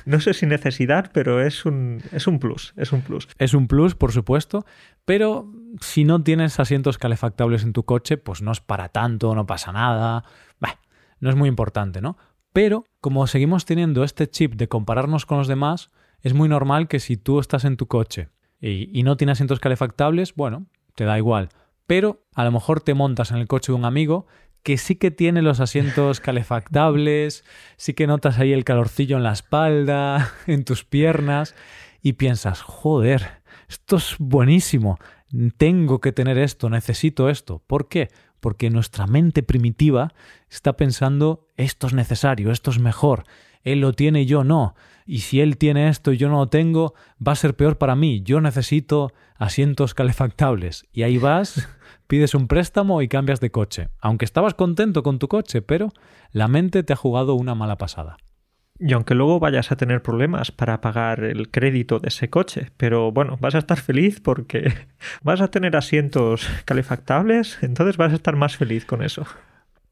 no 0.05 0.19
sé 0.19 0.33
si 0.33 0.45
necesidad, 0.45 1.11
pero 1.13 1.41
es 1.41 1.65
un, 1.65 2.01
es 2.11 2.27
un 2.27 2.39
plus, 2.39 2.73
es 2.77 2.91
un 2.91 3.01
plus. 3.01 3.27
Es 3.37 3.53
un 3.53 3.67
plus, 3.67 3.95
por 3.95 4.11
supuesto, 4.11 4.65
pero 5.05 5.51
si 5.81 6.03
no 6.03 6.23
tienes 6.23 6.59
asientos 6.59 6.97
calefactables 6.97 7.63
en 7.63 7.73
tu 7.73 7.83
coche, 7.83 8.17
pues 8.17 8.41
no 8.41 8.51
es 8.51 8.61
para 8.61 8.89
tanto, 8.89 9.33
no 9.33 9.45
pasa 9.45 9.71
nada, 9.71 10.23
no 11.21 11.29
es 11.29 11.35
muy 11.35 11.49
importante, 11.49 12.01
¿no? 12.01 12.17
Pero 12.53 12.85
como 13.01 13.27
seguimos 13.27 13.65
teniendo 13.65 14.03
este 14.03 14.29
chip 14.29 14.55
de 14.55 14.67
compararnos 14.67 15.25
con 15.25 15.37
los 15.37 15.47
demás, 15.47 15.91
es 16.21 16.33
muy 16.33 16.49
normal 16.49 16.87
que 16.87 16.99
si 16.99 17.17
tú 17.17 17.39
estás 17.39 17.65
en 17.65 17.77
tu 17.77 17.87
coche 17.87 18.29
y, 18.59 18.97
y 18.97 19.03
no 19.03 19.17
tienes 19.17 19.33
asientos 19.33 19.59
calefactables, 19.59 20.33
bueno, 20.35 20.65
te 20.95 21.05
da 21.05 21.17
igual. 21.17 21.49
Pero 21.87 22.23
a 22.35 22.43
lo 22.43 22.51
mejor 22.51 22.81
te 22.81 22.93
montas 22.93 23.31
en 23.31 23.37
el 23.37 23.47
coche 23.47 23.71
de 23.71 23.77
un 23.77 23.85
amigo 23.85 24.27
que 24.63 24.77
sí 24.77 24.95
que 24.95 25.11
tiene 25.11 25.41
los 25.41 25.59
asientos 25.59 26.19
calefactables, 26.21 27.43
sí 27.77 27.93
que 27.93 28.07
notas 28.07 28.39
ahí 28.39 28.53
el 28.53 28.63
calorcillo 28.63 29.17
en 29.17 29.23
la 29.23 29.33
espalda, 29.33 30.33
en 30.47 30.63
tus 30.63 30.83
piernas, 30.83 31.55
y 32.01 32.13
piensas, 32.13 32.61
joder, 32.61 33.41
esto 33.67 33.97
es 33.97 34.15
buenísimo, 34.19 34.99
tengo 35.57 35.99
que 35.99 36.11
tener 36.11 36.37
esto, 36.37 36.69
necesito 36.69 37.29
esto. 37.29 37.61
¿Por 37.67 37.87
qué? 37.87 38.09
Porque 38.39 38.69
nuestra 38.69 39.05
mente 39.05 39.43
primitiva 39.43 40.13
está 40.49 40.77
pensando, 40.77 41.49
esto 41.57 41.87
es 41.87 41.93
necesario, 41.93 42.51
esto 42.51 42.71
es 42.71 42.79
mejor, 42.79 43.25
él 43.63 43.81
lo 43.81 43.93
tiene 43.93 44.21
y 44.21 44.25
yo 44.25 44.43
no, 44.45 44.75
y 45.05 45.21
si 45.21 45.41
él 45.41 45.57
tiene 45.57 45.89
esto 45.89 46.13
y 46.13 46.17
yo 46.17 46.29
no 46.29 46.37
lo 46.37 46.49
tengo, 46.49 46.93
va 47.25 47.31
a 47.31 47.35
ser 47.35 47.55
peor 47.55 47.77
para 47.77 47.95
mí, 47.95 48.21
yo 48.21 48.41
necesito 48.41 49.11
asientos 49.37 49.95
calefactables. 49.95 50.85
Y 50.93 51.01
ahí 51.01 51.17
vas 51.17 51.67
pides 52.09 52.33
un 52.33 52.47
préstamo 52.47 53.03
y 53.03 53.07
cambias 53.07 53.39
de 53.39 53.51
coche, 53.51 53.89
aunque 53.99 54.25
estabas 54.25 54.55
contento 54.55 55.03
con 55.03 55.19
tu 55.19 55.27
coche, 55.27 55.61
pero 55.61 55.93
la 56.31 56.47
mente 56.47 56.81
te 56.81 56.91
ha 56.91 56.95
jugado 56.95 57.35
una 57.35 57.53
mala 57.53 57.77
pasada. 57.77 58.17
Y 58.79 58.93
aunque 58.93 59.13
luego 59.13 59.39
vayas 59.39 59.71
a 59.71 59.75
tener 59.75 60.01
problemas 60.01 60.51
para 60.51 60.81
pagar 60.81 61.23
el 61.23 61.51
crédito 61.51 61.99
de 61.99 62.07
ese 62.07 62.31
coche, 62.31 62.71
pero 62.77 63.11
bueno, 63.11 63.37
vas 63.39 63.53
a 63.53 63.59
estar 63.59 63.79
feliz 63.79 64.21
porque 64.21 64.73
vas 65.21 65.39
a 65.39 65.49
tener 65.49 65.75
asientos 65.75 66.49
calefactables, 66.65 67.61
entonces 67.61 67.97
vas 67.97 68.11
a 68.11 68.15
estar 68.15 68.35
más 68.35 68.57
feliz 68.57 68.85
con 68.85 69.03
eso. 69.03 69.25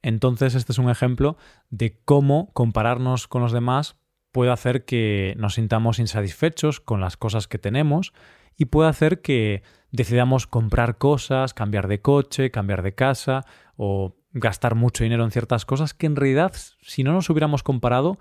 Entonces 0.01 0.55
este 0.55 0.71
es 0.71 0.79
un 0.79 0.89
ejemplo 0.89 1.37
de 1.69 2.01
cómo 2.03 2.51
compararnos 2.53 3.27
con 3.27 3.43
los 3.43 3.51
demás 3.51 3.95
puede 4.31 4.51
hacer 4.51 4.85
que 4.85 5.35
nos 5.37 5.53
sintamos 5.53 5.99
insatisfechos 5.99 6.79
con 6.79 6.99
las 6.99 7.15
cosas 7.15 7.47
que 7.47 7.59
tenemos 7.59 8.11
y 8.55 8.65
puede 8.65 8.89
hacer 8.89 9.21
que 9.21 9.61
decidamos 9.97 10.45
comprar 10.47 10.97
cosas, 10.97 11.53
cambiar 11.53 11.87
de 11.87 12.01
coche, 12.01 12.51
cambiar 12.51 12.83
de 12.83 12.93
casa 12.93 13.45
o 13.75 14.15
gastar 14.31 14.75
mucho 14.75 15.03
dinero 15.03 15.23
en 15.23 15.31
ciertas 15.31 15.65
cosas 15.65 15.93
que 15.93 16.05
en 16.05 16.15
realidad 16.15 16.53
si 16.81 17.03
no 17.03 17.13
nos 17.13 17.29
hubiéramos 17.29 17.63
comparado 17.63 18.19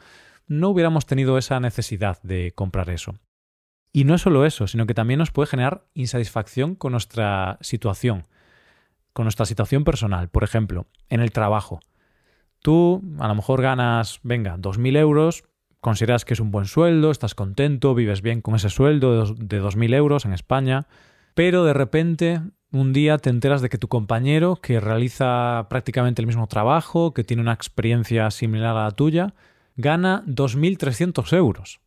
no 0.48 0.70
hubiéramos 0.70 1.06
tenido 1.06 1.38
esa 1.38 1.60
necesidad 1.60 2.20
de 2.22 2.52
comprar 2.54 2.88
eso. 2.90 3.16
Y 3.92 4.04
no 4.04 4.14
es 4.14 4.22
solo 4.22 4.46
eso, 4.46 4.66
sino 4.66 4.86
que 4.86 4.94
también 4.94 5.18
nos 5.18 5.32
puede 5.32 5.48
generar 5.48 5.84
insatisfacción 5.92 6.76
con 6.76 6.92
nuestra 6.92 7.58
situación, 7.60 8.24
con 9.12 9.24
nuestra 9.24 9.44
situación 9.44 9.84
personal. 9.84 10.28
Por 10.28 10.44
ejemplo, 10.44 10.86
en 11.08 11.20
el 11.20 11.32
trabajo. 11.32 11.80
Tú 12.60 13.02
a 13.18 13.28
lo 13.28 13.34
mejor 13.34 13.60
ganas, 13.60 14.20
venga, 14.22 14.56
2.000 14.56 14.96
euros, 14.98 15.44
consideras 15.80 16.24
que 16.24 16.34
es 16.34 16.40
un 16.40 16.50
buen 16.50 16.66
sueldo, 16.66 17.10
estás 17.10 17.34
contento, 17.34 17.94
vives 17.94 18.22
bien 18.22 18.40
con 18.40 18.54
ese 18.54 18.70
sueldo 18.70 19.34
de 19.34 19.62
2.000 19.62 19.94
euros 19.94 20.24
en 20.24 20.32
España, 20.32 20.86
pero 21.36 21.64
de 21.64 21.74
repente 21.74 22.40
un 22.72 22.94
día 22.94 23.18
te 23.18 23.28
enteras 23.28 23.60
de 23.60 23.68
que 23.68 23.76
tu 23.76 23.88
compañero, 23.88 24.56
que 24.56 24.80
realiza 24.80 25.66
prácticamente 25.68 26.22
el 26.22 26.26
mismo 26.26 26.46
trabajo, 26.46 27.12
que 27.12 27.24
tiene 27.24 27.42
una 27.42 27.52
experiencia 27.52 28.30
similar 28.30 28.74
a 28.74 28.84
la 28.84 28.90
tuya, 28.92 29.34
gana 29.76 30.24
2.300 30.26 31.36
euros. 31.36 31.80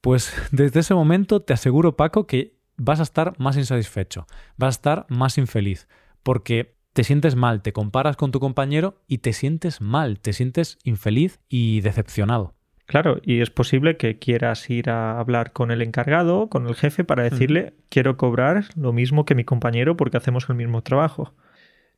Pues 0.00 0.32
desde 0.52 0.80
ese 0.80 0.94
momento 0.94 1.40
te 1.40 1.52
aseguro, 1.52 1.96
Paco, 1.96 2.26
que 2.26 2.56
vas 2.78 2.98
a 2.98 3.02
estar 3.02 3.38
más 3.38 3.58
insatisfecho, 3.58 4.26
vas 4.56 4.68
a 4.68 4.78
estar 4.78 5.06
más 5.10 5.36
infeliz, 5.36 5.86
porque 6.22 6.74
te 6.94 7.04
sientes 7.04 7.36
mal, 7.36 7.60
te 7.60 7.74
comparas 7.74 8.16
con 8.16 8.32
tu 8.32 8.40
compañero 8.40 9.02
y 9.06 9.18
te 9.18 9.34
sientes 9.34 9.82
mal, 9.82 10.18
te 10.18 10.32
sientes 10.32 10.78
infeliz 10.82 11.40
y 11.50 11.82
decepcionado. 11.82 12.54
Claro, 12.86 13.18
y 13.22 13.40
es 13.40 13.50
posible 13.50 13.96
que 13.96 14.18
quieras 14.18 14.68
ir 14.68 14.90
a 14.90 15.18
hablar 15.18 15.52
con 15.52 15.70
el 15.70 15.80
encargado, 15.80 16.48
con 16.48 16.66
el 16.66 16.74
jefe, 16.74 17.02
para 17.02 17.22
decirle, 17.22 17.72
quiero 17.88 18.18
cobrar 18.18 18.66
lo 18.76 18.92
mismo 18.92 19.24
que 19.24 19.34
mi 19.34 19.44
compañero 19.44 19.96
porque 19.96 20.18
hacemos 20.18 20.48
el 20.50 20.56
mismo 20.56 20.82
trabajo. 20.82 21.32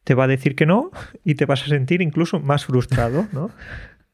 Te 0.05 0.15
va 0.15 0.25
a 0.25 0.29
decir 0.29 0.55
que 0.55 0.65
no 0.65 0.93
y 1.25 1.35
te 1.35 1.45
vas 1.45 1.65
a 1.65 1.67
sentir 1.67 2.03
incluso 2.03 2.39
más 2.39 2.67
frustrado, 2.67 3.27
¿no? 3.33 3.51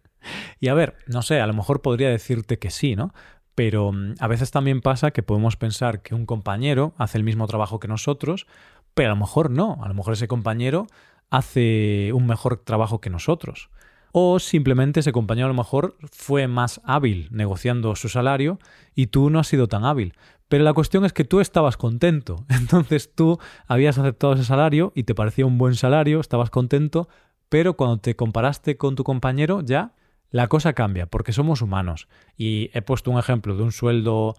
y 0.61 0.69
a 0.69 0.75
ver, 0.75 0.97
no 1.07 1.21
sé, 1.21 1.41
a 1.43 1.47
lo 1.47 1.52
mejor 1.52 1.83
podría 1.83 2.09
decirte 2.09 2.59
que 2.59 2.71
sí, 2.71 2.97
¿no? 2.97 3.12
Pero 3.55 3.93
mm, 3.93 4.14
a 4.19 4.26
veces 4.26 4.50
también 4.50 4.81
pasa 4.81 5.11
que 5.11 5.23
podemos 5.23 5.57
pensar 5.57 6.00
que 6.00 6.14
un 6.14 6.25
compañero 6.25 6.95
hace 6.97 7.19
el 7.19 7.25
mismo 7.25 7.47
trabajo 7.49 7.81
que 7.81 7.88
nosotros, 7.88 8.47
pero 8.95 9.11
a 9.11 9.14
lo 9.14 9.21
mejor 9.21 9.50
no, 9.50 9.79
a 9.83 9.88
lo 9.88 9.95
mejor 9.95 10.14
ese 10.14 10.26
compañero 10.26 10.87
hace 11.29 12.12
un 12.14 12.26
mejor 12.26 12.57
trabajo 12.57 13.02
que 13.02 13.11
nosotros 13.11 13.69
o 14.12 14.38
simplemente 14.38 15.00
ese 15.00 15.11
compañero 15.11 15.47
a 15.47 15.49
lo 15.49 15.54
mejor 15.54 15.97
fue 16.12 16.47
más 16.47 16.81
hábil 16.85 17.28
negociando 17.31 17.97
su 17.97 18.09
salario 18.09 18.59
y 18.95 19.07
tú 19.07 19.31
no 19.31 19.40
has 19.40 19.49
sido 19.49 19.66
tan 19.69 19.85
hábil. 19.85 20.14
Pero 20.49 20.64
la 20.64 20.75
cuestión 20.75 21.07
es 21.07 21.14
que 21.14 21.25
tú 21.25 21.40
estabas 21.40 21.78
contento, 21.78 22.45
entonces 22.49 23.14
tú 23.14 23.38
habías 23.66 23.99
aceptado 23.99 24.35
ese 24.35 24.45
salario 24.45 24.92
y 24.95 25.04
te 25.04 25.14
parecía 25.14 25.47
un 25.47 25.57
buen 25.57 25.75
salario, 25.75 26.21
estabas 26.21 26.50
contento, 26.50 27.09
pero 27.49 27.75
cuando 27.75 27.99
te 27.99 28.14
comparaste 28.14 28.76
con 28.76 28.95
tu 28.95 29.02
compañero 29.02 29.62
ya 29.62 29.95
la 30.31 30.49
cosa 30.49 30.75
cambia, 30.75 31.07
porque 31.07 31.33
somos 31.33 31.61
humanos. 31.62 32.09
Y 32.37 32.71
he 32.75 32.83
puesto 32.83 33.11
un 33.11 33.19
ejemplo 33.19 33.54
de 33.57 33.62
un 33.62 33.73
sueldo 33.73 34.35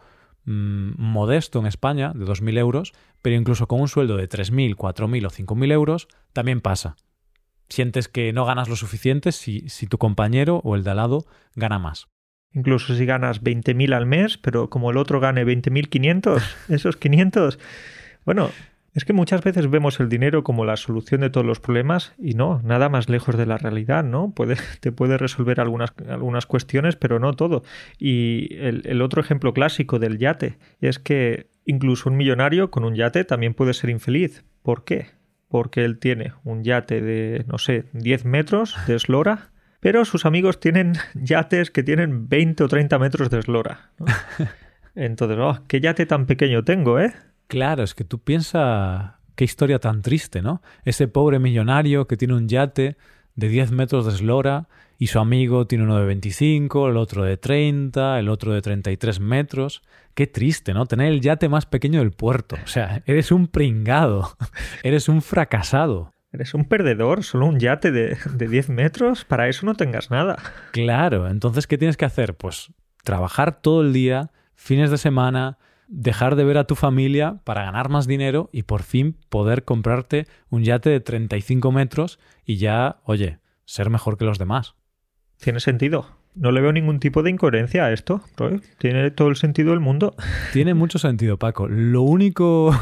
mm, 0.45 0.93
modesto 0.97 1.59
en 1.59 1.67
España, 1.67 2.13
de 2.15 2.25
2.000 2.25 2.57
euros, 2.57 2.93
pero 3.21 3.35
incluso 3.35 3.67
con 3.67 3.81
un 3.81 3.87
sueldo 3.87 4.17
de 4.17 4.27
3.000, 4.27 4.75
4.000 4.75 5.25
o 5.27 5.29
5.000 5.29 5.71
euros, 5.71 6.07
también 6.33 6.61
pasa 6.61 6.95
sientes 7.73 8.07
que 8.07 8.31
no 8.33 8.45
ganas 8.45 8.69
lo 8.69 8.75
suficiente 8.75 9.31
si, 9.31 9.67
si 9.67 9.87
tu 9.87 9.97
compañero 9.97 10.61
o 10.63 10.75
el 10.75 10.83
de 10.83 10.91
al 10.91 10.97
lado 10.97 11.25
gana 11.55 11.79
más. 11.79 12.07
Incluso 12.53 12.95
si 12.95 13.05
ganas 13.05 13.43
20.000 13.43 13.95
al 13.95 14.05
mes, 14.05 14.37
pero 14.37 14.69
como 14.69 14.91
el 14.91 14.97
otro 14.97 15.19
gane 15.19 15.43
20.500, 15.43 16.41
esos 16.69 16.97
500, 16.97 17.59
bueno, 18.25 18.51
es 18.93 19.05
que 19.05 19.13
muchas 19.13 19.43
veces 19.43 19.71
vemos 19.71 19.99
el 19.99 20.07
dinero 20.07 20.43
como 20.43 20.65
la 20.65 20.77
solución 20.77 21.21
de 21.21 21.31
todos 21.31 21.47
los 21.47 21.59
problemas 21.59 22.13
y 22.19 22.35
no, 22.35 22.61
nada 22.63 22.89
más 22.89 23.09
lejos 23.09 23.35
de 23.37 23.47
la 23.47 23.57
realidad, 23.57 24.03
¿no? 24.03 24.31
Puede, 24.35 24.55
te 24.79 24.91
puede 24.91 25.17
resolver 25.17 25.59
algunas, 25.59 25.93
algunas 26.07 26.45
cuestiones, 26.45 26.95
pero 26.95 27.17
no 27.17 27.33
todo. 27.33 27.63
Y 27.97 28.55
el, 28.57 28.83
el 28.85 29.01
otro 29.01 29.19
ejemplo 29.19 29.51
clásico 29.53 29.97
del 29.97 30.19
yate 30.19 30.59
es 30.79 30.99
que 30.99 31.47
incluso 31.65 32.07
un 32.07 32.17
millonario 32.17 32.69
con 32.69 32.83
un 32.83 32.93
yate 32.93 33.23
también 33.25 33.55
puede 33.55 33.73
ser 33.73 33.89
infeliz. 33.89 34.43
¿Por 34.61 34.83
qué? 34.83 35.22
Porque 35.53 35.85
él 35.85 35.99
tiene 35.99 36.33
un 36.43 36.63
yate 36.63 36.99
de, 36.99 37.45
no 37.47 37.59
sé, 37.59 37.85
10 37.93 38.25
metros 38.25 38.75
de 38.87 38.95
eslora 38.95 39.51
pero 39.83 40.05
sus 40.05 40.25
amigos 40.25 40.59
tienen 40.59 40.93
yates 41.13 41.69
que 41.69 41.83
tienen 41.83 42.27
20 42.27 42.63
o 42.63 42.67
30 42.67 42.97
metros 42.97 43.29
de 43.29 43.39
eslora. 43.39 43.91
Entonces, 44.95 45.37
oh, 45.39 45.59
¿qué 45.67 45.79
yate 45.79 46.07
tan 46.07 46.25
pequeño 46.25 46.63
tengo, 46.63 46.99
eh? 46.99 47.13
Claro, 47.47 47.83
es 47.83 47.93
que 47.93 48.05
tú 48.05 48.19
piensas 48.19 49.11
qué 49.35 49.43
historia 49.43 49.77
tan 49.79 50.01
triste, 50.01 50.41
¿no? 50.41 50.63
Ese 50.85 51.07
pobre 51.07 51.37
millonario 51.37 52.07
que 52.07 52.17
tiene 52.17 52.33
un 52.33 52.47
yate 52.47 52.97
de 53.35 53.47
10 53.49 53.71
metros 53.71 54.05
de 54.07 54.13
eslora 54.13 54.69
y 54.97 55.07
su 55.07 55.19
amigo 55.19 55.67
tiene 55.67 55.83
uno 55.83 55.97
de 55.97 56.05
25, 56.05 56.89
el 56.89 56.97
otro 56.97 57.23
de 57.23 57.37
30, 57.37 58.19
el 58.19 58.29
otro 58.29 58.53
de 58.53 58.61
33 58.61 59.19
metros. 59.19 59.81
Qué 60.13 60.27
triste, 60.27 60.73
¿no? 60.73 60.85
Tener 60.85 61.11
el 61.11 61.21
yate 61.21 61.49
más 61.49 61.65
pequeño 61.65 61.99
del 61.99 62.11
puerto. 62.11 62.57
O 62.63 62.67
sea, 62.67 63.01
eres 63.05 63.31
un 63.31 63.47
pringado, 63.47 64.37
eres 64.83 65.09
un 65.09 65.21
fracasado. 65.21 66.13
Eres 66.31 66.53
un 66.53 66.65
perdedor, 66.65 67.23
solo 67.23 67.45
un 67.45 67.59
yate 67.59 67.91
de, 67.91 68.17
de 68.33 68.47
10 68.47 68.69
metros, 68.69 69.23
para 69.23 69.49
eso 69.49 69.65
no 69.67 69.75
tengas 69.75 70.09
nada. 70.09 70.37
Claro, 70.71 71.27
entonces, 71.29 71.67
¿qué 71.67 71.77
tienes 71.77 71.95
que 71.95 72.05
hacer? 72.05 72.35
Pues 72.35 72.73
trabajar 73.03 73.61
todo 73.61 73.81
el 73.81 73.93
día, 73.93 74.31
fines 74.55 74.89
de 74.89 74.97
semana, 74.97 75.59
dejar 75.87 76.35
de 76.35 76.43
ver 76.43 76.57
a 76.57 76.65
tu 76.65 76.75
familia 76.75 77.41
para 77.43 77.65
ganar 77.65 77.89
más 77.89 78.07
dinero 78.07 78.49
y 78.51 78.63
por 78.63 78.81
fin 78.81 79.17
poder 79.29 79.63
comprarte 79.63 80.27
un 80.49 80.63
yate 80.63 80.89
de 80.89 80.99
35 80.99 81.71
metros 81.71 82.19
y 82.45 82.57
ya, 82.57 83.01
oye, 83.03 83.39
ser 83.65 83.89
mejor 83.89 84.17
que 84.17 84.25
los 84.25 84.39
demás. 84.39 84.75
Tiene 85.39 85.59
sentido. 85.59 86.07
No 86.35 86.51
le 86.51 86.61
veo 86.61 86.71
ningún 86.71 86.99
tipo 86.99 87.21
de 87.21 87.29
incoherencia 87.29 87.85
a 87.85 87.91
esto. 87.91 88.21
Tiene 88.79 89.11
todo 89.11 89.27
el 89.27 89.35
sentido 89.35 89.71
del 89.71 89.79
mundo. 89.79 90.15
Tiene 90.53 90.73
mucho 90.73 90.97
sentido, 90.97 91.37
Paco. 91.37 91.67
Lo 91.67 92.01
único 92.01 92.73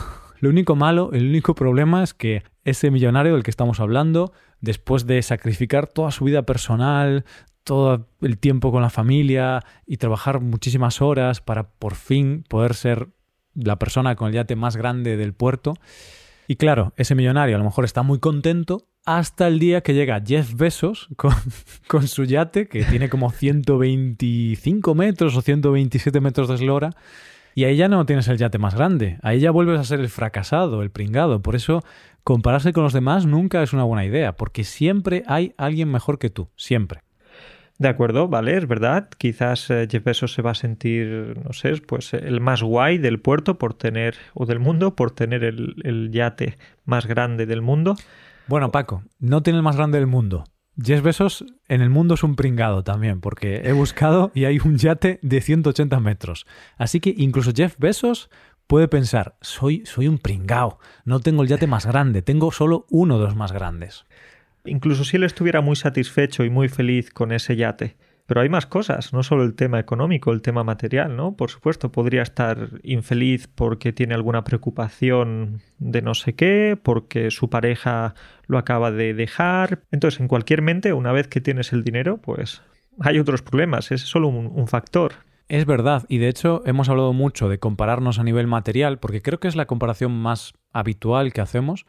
lo 0.42 0.50
único 0.50 0.76
malo, 0.76 1.12
el 1.14 1.30
único 1.30 1.54
problema 1.54 2.02
es 2.02 2.16
que 2.16 2.42
ese 2.66 2.90
millonario 2.90 3.34
del 3.34 3.44
que 3.44 3.52
estamos 3.52 3.80
hablando, 3.80 4.34
después 4.60 5.06
de 5.06 5.22
sacrificar 5.22 5.86
toda 5.86 6.10
su 6.10 6.26
vida 6.26 6.48
personal, 6.48 7.26
todo 7.64 8.08
el 8.22 8.40
tiempo 8.40 8.72
con 8.72 8.82
la 8.82 8.90
familia 8.90 9.64
y 9.86 9.98
trabajar 9.98 10.42
muchísimas 10.42 11.00
horas 11.00 11.42
para 11.42 11.70
por 11.70 11.94
fin 11.94 12.44
poder 12.50 12.74
ser 12.74 13.10
la 13.54 13.78
persona 13.78 14.16
con 14.16 14.30
el 14.30 14.34
yate 14.34 14.56
más 14.56 14.78
grande 14.78 15.16
del 15.16 15.34
puerto. 15.34 15.76
Y 16.52 16.58
claro, 16.58 16.92
ese 16.98 17.16
millonario 17.16 17.56
a 17.56 17.60
lo 17.60 17.64
mejor 17.64 17.86
está 17.86 18.04
muy 18.04 18.20
contento 18.20 18.90
hasta 19.06 19.48
el 19.48 19.58
día 19.58 19.80
que 19.80 19.94
llega 19.94 20.22
Jeff 20.22 20.54
Bezos 20.54 21.08
con, 21.16 21.32
con 21.88 22.10
su 22.10 22.26
yate, 22.26 22.68
que 22.68 22.84
tiene 22.84 23.08
como 23.08 23.32
125 23.32 24.94
metros 24.94 25.38
o 25.38 25.42
127 25.42 26.20
metros 26.20 26.50
de 26.50 26.56
eslora, 26.56 26.90
y 27.56 27.64
ahí 27.64 27.78
ya 27.78 27.88
no 27.88 28.06
tienes 28.06 28.28
el 28.28 28.38
yate 28.38 28.58
más 28.58 28.76
grande, 28.76 29.18
ahí 29.24 29.40
ya 29.40 29.50
vuelves 29.52 29.80
a 29.80 29.86
ser 29.86 30.02
el 30.02 30.10
fracasado, 30.10 30.82
el 30.82 30.92
pringado. 30.92 31.42
Por 31.42 31.56
eso 31.56 31.86
compararse 32.26 32.74
con 32.74 32.84
los 32.84 32.92
demás 32.92 33.26
nunca 33.26 33.64
es 33.64 33.72
una 33.72 33.86
buena 33.86 34.04
idea, 34.04 34.36
porque 34.36 34.66
siempre 34.66 35.24
hay 35.28 35.54
alguien 35.58 35.90
mejor 35.90 36.20
que 36.20 36.30
tú, 36.30 36.50
siempre. 36.58 37.00
De 37.82 37.88
acuerdo, 37.88 38.28
vale, 38.28 38.56
es 38.56 38.68
verdad. 38.68 39.10
Quizás 39.18 39.72
eh, 39.72 39.88
Jeff 39.90 40.04
Bezos 40.04 40.34
se 40.34 40.44
va 40.44 40.52
a 40.52 40.56
sentir, 40.56 41.36
no 41.44 41.52
sé, 41.52 41.74
pues 41.78 42.14
el 42.14 42.40
más 42.40 42.62
guay 42.62 43.00
del 43.00 43.20
puerto 43.20 43.58
por 43.58 43.74
tener, 43.74 44.14
o 44.36 44.46
del 44.46 44.60
mundo, 44.60 44.96
por 44.96 45.10
tener 45.10 45.44
el, 45.44 45.74
el 45.84 46.12
yate 46.12 46.60
más 46.86 47.08
grande 47.08 47.48
del 47.48 47.64
mundo. 47.64 47.96
Bueno, 48.46 48.72
Paco, 48.72 49.02
no 49.18 49.42
tiene 49.42 49.58
el 49.58 49.64
más 49.64 49.78
grande 49.78 49.98
del 49.98 50.06
mundo, 50.06 50.44
Jeff 50.80 51.02
Bezos 51.02 51.44
en 51.68 51.82
el 51.82 51.90
mundo 51.90 52.14
es 52.14 52.24
un 52.24 52.36
pringado 52.36 52.84
también, 52.84 53.20
porque 53.20 53.62
he 53.64 53.72
buscado 53.72 54.32
y 54.36 54.46
hay 54.46 54.60
un 54.64 54.78
yate 54.78 55.18
de 55.24 55.42
180 55.42 56.00
metros. 56.00 56.46
Así 56.78 57.00
que 57.00 57.16
incluso 57.18 57.52
Jeff 57.56 57.76
Bezos 57.80 58.30
puede 58.68 58.88
pensar, 58.88 59.38
soy, 59.42 59.84
soy 59.88 60.08
un 60.08 60.20
pringao, 60.20 60.78
no 61.04 61.20
tengo 61.20 61.42
el 61.42 61.50
yate 61.50 61.66
más 61.66 61.88
grande, 61.88 62.22
tengo 62.22 62.52
solo 62.52 62.86
uno 62.92 63.18
de 63.18 63.26
los 63.26 63.36
más 63.36 63.52
grandes. 63.52 64.06
Incluso 64.66 65.04
si 65.04 65.18
él 65.18 65.24
estuviera 65.24 65.62
muy 65.62 65.76
satisfecho 65.76 66.44
y 66.44 66.50
muy 66.50 66.70
feliz 66.70 67.12
con 67.12 67.32
ese 67.32 67.56
yate, 67.56 67.96
pero 68.32 68.42
hay 68.42 68.50
más 68.50 68.66
cosas, 68.66 69.12
no 69.12 69.24
solo 69.24 69.44
el 69.44 69.56
tema 69.56 69.80
económico, 69.80 70.32
el 70.32 70.42
tema 70.42 70.64
material, 70.64 71.18
¿no? 71.18 71.36
Por 71.36 71.50
supuesto, 71.50 71.92
podría 71.92 72.22
estar 72.22 72.70
infeliz 72.84 73.50
porque 73.54 73.92
tiene 73.92 74.14
alguna 74.14 74.46
preocupación 74.46 75.62
de 75.80 76.02
no 76.02 76.14
sé 76.14 76.34
qué, 76.34 76.80
porque 76.82 77.30
su 77.30 77.50
pareja 77.50 78.14
lo 78.48 78.58
acaba 78.58 78.90
de 78.90 79.14
dejar. 79.14 79.82
Entonces, 79.92 80.22
en 80.22 80.30
cualquier 80.30 80.62
mente, 80.62 80.94
una 80.94 81.12
vez 81.12 81.28
que 81.28 81.42
tienes 81.42 81.74
el 81.74 81.84
dinero, 81.84 82.20
pues 82.22 82.62
hay 83.00 83.20
otros 83.20 83.42
problemas, 83.42 83.92
es 83.92 84.02
solo 84.02 84.30
un, 84.30 84.48
un 84.48 84.68
factor. 84.68 85.14
Es 85.50 85.66
verdad, 85.66 86.06
y 86.08 86.20
de 86.20 86.30
hecho 86.30 86.62
hemos 86.66 86.88
hablado 86.88 87.12
mucho 87.12 87.50
de 87.50 87.60
compararnos 87.60 88.18
a 88.18 88.24
nivel 88.24 88.48
material, 88.48 89.00
porque 89.00 89.22
creo 89.22 89.42
que 89.42 89.50
es 89.50 89.58
la 89.58 89.66
comparación 89.66 90.14
más 90.14 90.54
habitual 90.72 91.34
que 91.34 91.42
hacemos, 91.42 91.86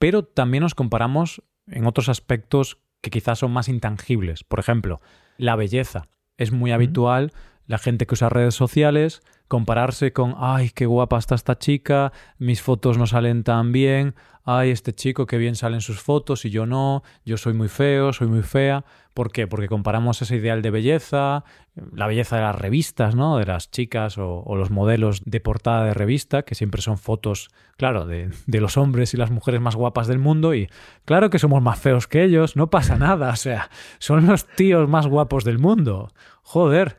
pero 0.00 0.24
también 0.24 0.62
nos 0.62 0.74
comparamos 0.74 1.44
en 1.66 1.86
otros 1.86 2.08
aspectos 2.08 2.78
que 3.00 3.10
quizás 3.10 3.38
son 3.38 3.52
más 3.52 3.68
intangibles. 3.68 4.44
Por 4.44 4.58
ejemplo, 4.58 5.00
la 5.36 5.56
belleza. 5.56 6.08
Es 6.36 6.52
muy 6.52 6.72
habitual 6.72 7.32
la 7.66 7.78
gente 7.78 8.06
que 8.06 8.14
usa 8.14 8.28
redes 8.28 8.54
sociales 8.54 9.22
compararse 9.48 10.12
con, 10.12 10.34
ay, 10.38 10.70
qué 10.70 10.86
guapa 10.86 11.18
está 11.18 11.34
esta 11.34 11.58
chica, 11.58 12.12
mis 12.38 12.62
fotos 12.62 12.98
no 12.98 13.06
salen 13.06 13.44
tan 13.44 13.72
bien, 13.72 14.14
ay, 14.46 14.70
este 14.70 14.94
chico 14.94 15.26
qué 15.26 15.38
bien 15.38 15.56
salen 15.56 15.80
sus 15.80 16.00
fotos 16.00 16.44
y 16.44 16.50
yo 16.50 16.66
no, 16.66 17.02
yo 17.24 17.36
soy 17.36 17.52
muy 17.52 17.68
feo, 17.68 18.12
soy 18.12 18.28
muy 18.28 18.42
fea. 18.42 18.84
¿Por 19.12 19.32
qué? 19.32 19.46
Porque 19.46 19.66
comparamos 19.66 20.20
ese 20.20 20.36
ideal 20.36 20.60
de 20.60 20.70
belleza, 20.70 21.44
la 21.92 22.06
belleza 22.06 22.36
de 22.36 22.42
las 22.42 22.54
revistas, 22.54 23.14
¿no? 23.14 23.38
De 23.38 23.46
las 23.46 23.70
chicas 23.70 24.18
o, 24.18 24.44
los 24.56 24.70
modelos 24.70 25.22
de 25.24 25.40
portada 25.40 25.84
de 25.84 25.94
revista, 25.94 26.42
que 26.42 26.54
siempre 26.54 26.82
son 26.82 26.98
fotos, 26.98 27.48
claro, 27.78 28.04
de, 28.04 28.30
de, 28.46 28.60
los 28.60 28.76
hombres 28.76 29.14
y 29.14 29.16
las 29.16 29.30
mujeres 29.30 29.60
más 29.62 29.74
guapas 29.74 30.06
del 30.06 30.18
mundo 30.18 30.54
y 30.54 30.68
claro 31.06 31.30
que 31.30 31.38
somos 31.38 31.62
más 31.62 31.78
feos 31.78 32.06
que 32.06 32.24
ellos, 32.24 32.56
no 32.56 32.68
pasa 32.68 32.96
nada, 32.96 33.30
o 33.30 33.36
sea, 33.36 33.70
son 33.98 34.26
los 34.26 34.46
tíos 34.46 34.86
más 34.86 35.06
guapos 35.06 35.44
del 35.44 35.58
mundo. 35.58 36.10
Joder. 36.48 36.96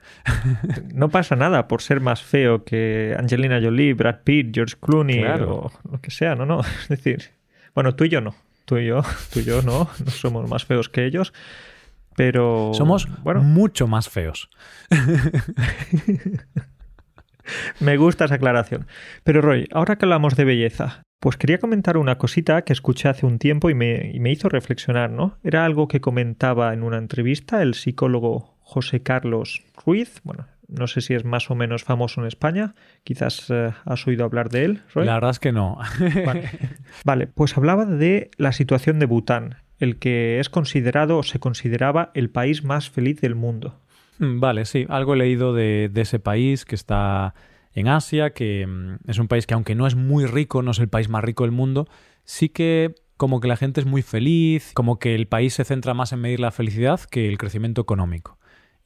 No 0.93 1.07
pasa 1.07 1.37
nada 1.37 1.69
por 1.69 1.81
ser 1.81 2.01
más 2.01 2.21
feo 2.21 2.65
que 2.65 3.15
Angelina 3.17 3.61
Jolie, 3.61 3.93
Brad 3.93 4.17
Pitt, 4.25 4.53
George 4.53 4.75
Clooney 4.77 5.23
o 5.23 5.71
lo 5.89 6.01
que 6.01 6.11
sea, 6.11 6.35
no, 6.35 6.45
no. 6.45 6.59
Es 6.81 6.89
decir, 6.89 7.31
bueno, 7.73 7.95
tú 7.95 8.03
y 8.03 8.09
yo 8.09 8.19
no. 8.19 8.35
Tú 8.65 8.77
y 8.77 8.87
yo, 8.87 9.03
tú 9.33 9.39
y 9.39 9.45
yo 9.45 9.61
no, 9.61 9.89
no 10.03 10.11
somos 10.11 10.49
más 10.49 10.65
feos 10.65 10.89
que 10.89 11.05
ellos. 11.05 11.31
Pero. 12.17 12.71
Somos 12.73 13.07
bueno. 13.23 13.41
mucho 13.41 13.87
más 13.87 14.09
feos. 14.09 14.49
Me 17.79 17.95
gusta 17.95 18.25
esa 18.25 18.35
aclaración. 18.35 18.85
Pero 19.23 19.41
Roy, 19.41 19.69
ahora 19.71 19.97
que 19.97 20.03
hablamos 20.03 20.35
de 20.35 20.43
belleza, 20.43 21.03
pues 21.21 21.37
quería 21.37 21.59
comentar 21.59 21.95
una 21.95 22.17
cosita 22.17 22.63
que 22.63 22.73
escuché 22.73 23.07
hace 23.07 23.25
un 23.25 23.39
tiempo 23.39 23.69
y 23.69 23.75
me, 23.75 24.11
y 24.13 24.19
me 24.19 24.29
hizo 24.29 24.49
reflexionar, 24.49 25.09
¿no? 25.09 25.37
Era 25.41 25.63
algo 25.63 25.87
que 25.87 26.01
comentaba 26.01 26.73
en 26.73 26.83
una 26.83 26.97
entrevista 26.97 27.61
el 27.61 27.75
psicólogo 27.75 28.56
José 28.67 29.01
Carlos 29.01 29.63
Ruiz. 29.85 30.19
Bueno, 30.25 30.45
no 30.67 30.87
sé 30.87 30.99
si 30.99 31.13
es 31.13 31.23
más 31.23 31.49
o 31.49 31.55
menos 31.55 31.85
famoso 31.85 32.19
en 32.19 32.27
España. 32.27 32.75
Quizás 33.05 33.49
eh, 33.49 33.71
has 33.85 34.05
oído 34.05 34.25
hablar 34.25 34.49
de 34.49 34.65
él. 34.65 34.81
La 34.93 35.13
verdad 35.13 35.31
es 35.31 35.39
que 35.39 35.53
no. 35.53 35.77
vale. 37.05 37.27
pues 37.27 37.57
hablaba 37.57 37.85
de 37.85 38.29
la 38.35 38.51
situación 38.51 38.99
de 38.99 39.05
Bután, 39.05 39.55
el 39.79 39.99
que 39.99 40.41
es 40.41 40.49
considerado 40.49 41.17
o 41.17 41.23
se 41.23 41.39
consideraba 41.39 42.11
el 42.13 42.29
país 42.29 42.65
más 42.65 42.89
feliz 42.89 43.21
del 43.21 43.35
mundo. 43.35 43.79
Mm, 44.19 44.41
vale, 44.41 44.65
sí, 44.65 44.85
algo 44.89 45.13
he 45.13 45.17
leído 45.17 45.53
de, 45.53 45.89
de 45.89 46.01
ese 46.01 46.19
país 46.19 46.65
que 46.65 46.75
está 46.75 47.35
en 47.73 47.87
Asia, 47.87 48.31
que 48.31 48.67
mm, 48.67 49.09
es 49.09 49.17
un 49.17 49.29
país 49.29 49.47
que 49.47 49.53
aunque 49.53 49.75
no 49.75 49.87
es 49.87 49.95
muy 49.95 50.25
rico, 50.25 50.61
no 50.61 50.71
es 50.71 50.79
el 50.79 50.89
país 50.89 51.07
más 51.07 51.23
rico 51.23 51.45
del 51.45 51.53
mundo, 51.53 51.87
sí 52.25 52.49
que 52.49 52.95
como 53.15 53.39
que 53.39 53.47
la 53.47 53.57
gente 53.57 53.81
es 53.81 53.87
muy 53.87 54.03
feliz, 54.03 54.71
como 54.73 54.99
que 54.99 55.15
el 55.15 55.27
país 55.27 55.55
se 55.55 55.63
centra 55.63 55.93
más 55.93 56.13
en 56.13 56.21
medir 56.21 56.39
la 56.39 56.51
felicidad 56.51 56.99
que 57.01 57.27
el 57.27 57.37
crecimiento 57.37 57.81
económico. 57.81 58.36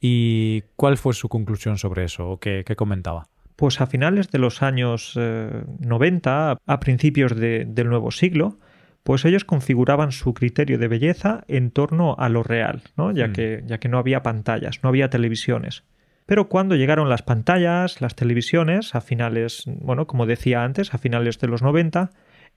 ¿Y 0.04 0.64
cuál 0.74 0.98
fue 0.98 1.14
su 1.14 1.28
conclusión 1.28 1.78
sobre 1.78 2.02
eso 2.02 2.28
o 2.28 2.40
qué, 2.40 2.64
comentaba? 2.76 3.28
Pues 3.54 3.80
a 3.80 3.86
finales 3.86 4.32
de 4.32 4.40
los 4.40 4.60
años 4.60 5.16
90, 5.16 6.52
eh, 6.52 6.62
a 6.66 6.80
principios 6.80 7.36
del 7.36 7.88
nuevo 7.88 8.10
siglo, 8.10 8.58
pues 9.04 9.24
ellos 9.24 9.44
configuraban 9.44 10.10
su 10.10 10.34
criterio 10.34 10.76
de 10.76 10.88
belleza 10.88 11.44
en 11.46 11.70
torno 11.70 12.16
a 12.18 12.28
lo 12.28 12.42
real, 12.42 12.82
¿no? 12.96 13.12
ya, 13.12 13.28
mm. 13.28 13.32
que, 13.32 13.62
ya 13.64 13.78
que 13.78 13.88
no 13.88 13.98
había 13.98 14.24
pantallas, 14.24 14.80
no 14.82 14.88
había 14.88 15.08
televisiones. 15.08 15.84
Pero 16.26 16.48
cuando 16.48 16.74
llegaron 16.74 17.08
las 17.08 17.22
pantallas, 17.22 18.00
las 18.00 18.16
televisiones, 18.16 18.96
a 18.96 19.02
finales, 19.02 19.62
bueno, 19.66 20.08
como 20.08 20.26
decía 20.26 20.64
antes, 20.64 20.94
a 20.94 20.98
finales 20.98 21.38
de 21.38 21.46
los 21.46 21.62
90, 21.62 22.10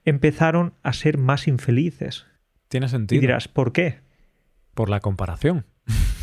empezaron 0.04 0.74
a 0.82 0.92
ser 0.92 1.16
más 1.16 1.46
infelices. 1.46 2.26
Tiene 2.66 2.88
sentido. 2.88 3.18
Y 3.18 3.20
dirás, 3.20 3.46
¿por 3.46 3.72
qué? 3.72 4.00
Por 4.74 4.88
la 4.88 4.98
comparación. 4.98 5.64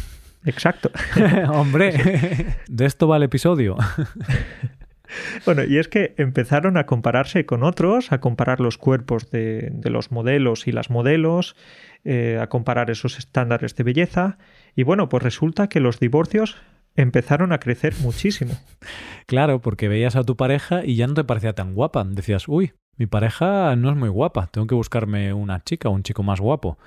Exacto. 0.46 0.92
Hombre, 1.50 2.56
de 2.68 2.86
esto 2.86 3.08
va 3.08 3.18
el 3.18 3.24
episodio. 3.24 3.78
Bueno, 5.46 5.64
y 5.64 5.78
es 5.78 5.90
que 5.90 6.16
empezaron 6.18 6.76
a 6.76 6.88
compararse 6.88 7.46
con 7.46 7.62
otros, 7.62 8.12
a 8.12 8.20
comparar 8.20 8.60
los 8.60 8.80
cuerpos 8.80 9.30
de, 9.30 9.70
de 9.72 9.92
los 9.92 10.12
modelos 10.12 10.66
y 10.66 10.72
las 10.72 10.90
modelos, 10.90 11.56
eh, 12.04 12.40
a 12.42 12.48
comparar 12.48 12.90
esos 12.90 13.20
estándares 13.20 13.76
de 13.76 13.84
belleza, 13.84 14.40
y 14.76 14.82
bueno, 14.82 15.10
pues 15.10 15.22
resulta 15.22 15.68
que 15.68 15.82
los 15.82 16.00
divorcios 16.00 16.58
empezaron 16.96 17.54
a 17.54 17.60
crecer 17.60 17.94
muchísimo. 18.02 18.54
Claro, 19.28 19.62
porque 19.62 19.88
veías 19.88 20.16
a 20.16 20.24
tu 20.24 20.36
pareja 20.36 20.84
y 20.84 20.96
ya 20.96 21.06
no 21.06 21.14
te 21.14 21.24
parecía 21.24 21.54
tan 21.54 21.76
guapa. 21.76 22.04
Decías, 22.04 22.48
uy, 22.48 22.74
mi 22.98 23.06
pareja 23.06 23.76
no 23.76 23.90
es 23.90 23.96
muy 23.96 24.10
guapa, 24.10 24.48
tengo 24.48 24.68
que 24.68 24.76
buscarme 24.76 25.34
una 25.34 25.64
chica 25.64 25.90
o 25.90 25.92
un 25.92 26.04
chico 26.04 26.24
más 26.24 26.40
guapo. 26.40 26.78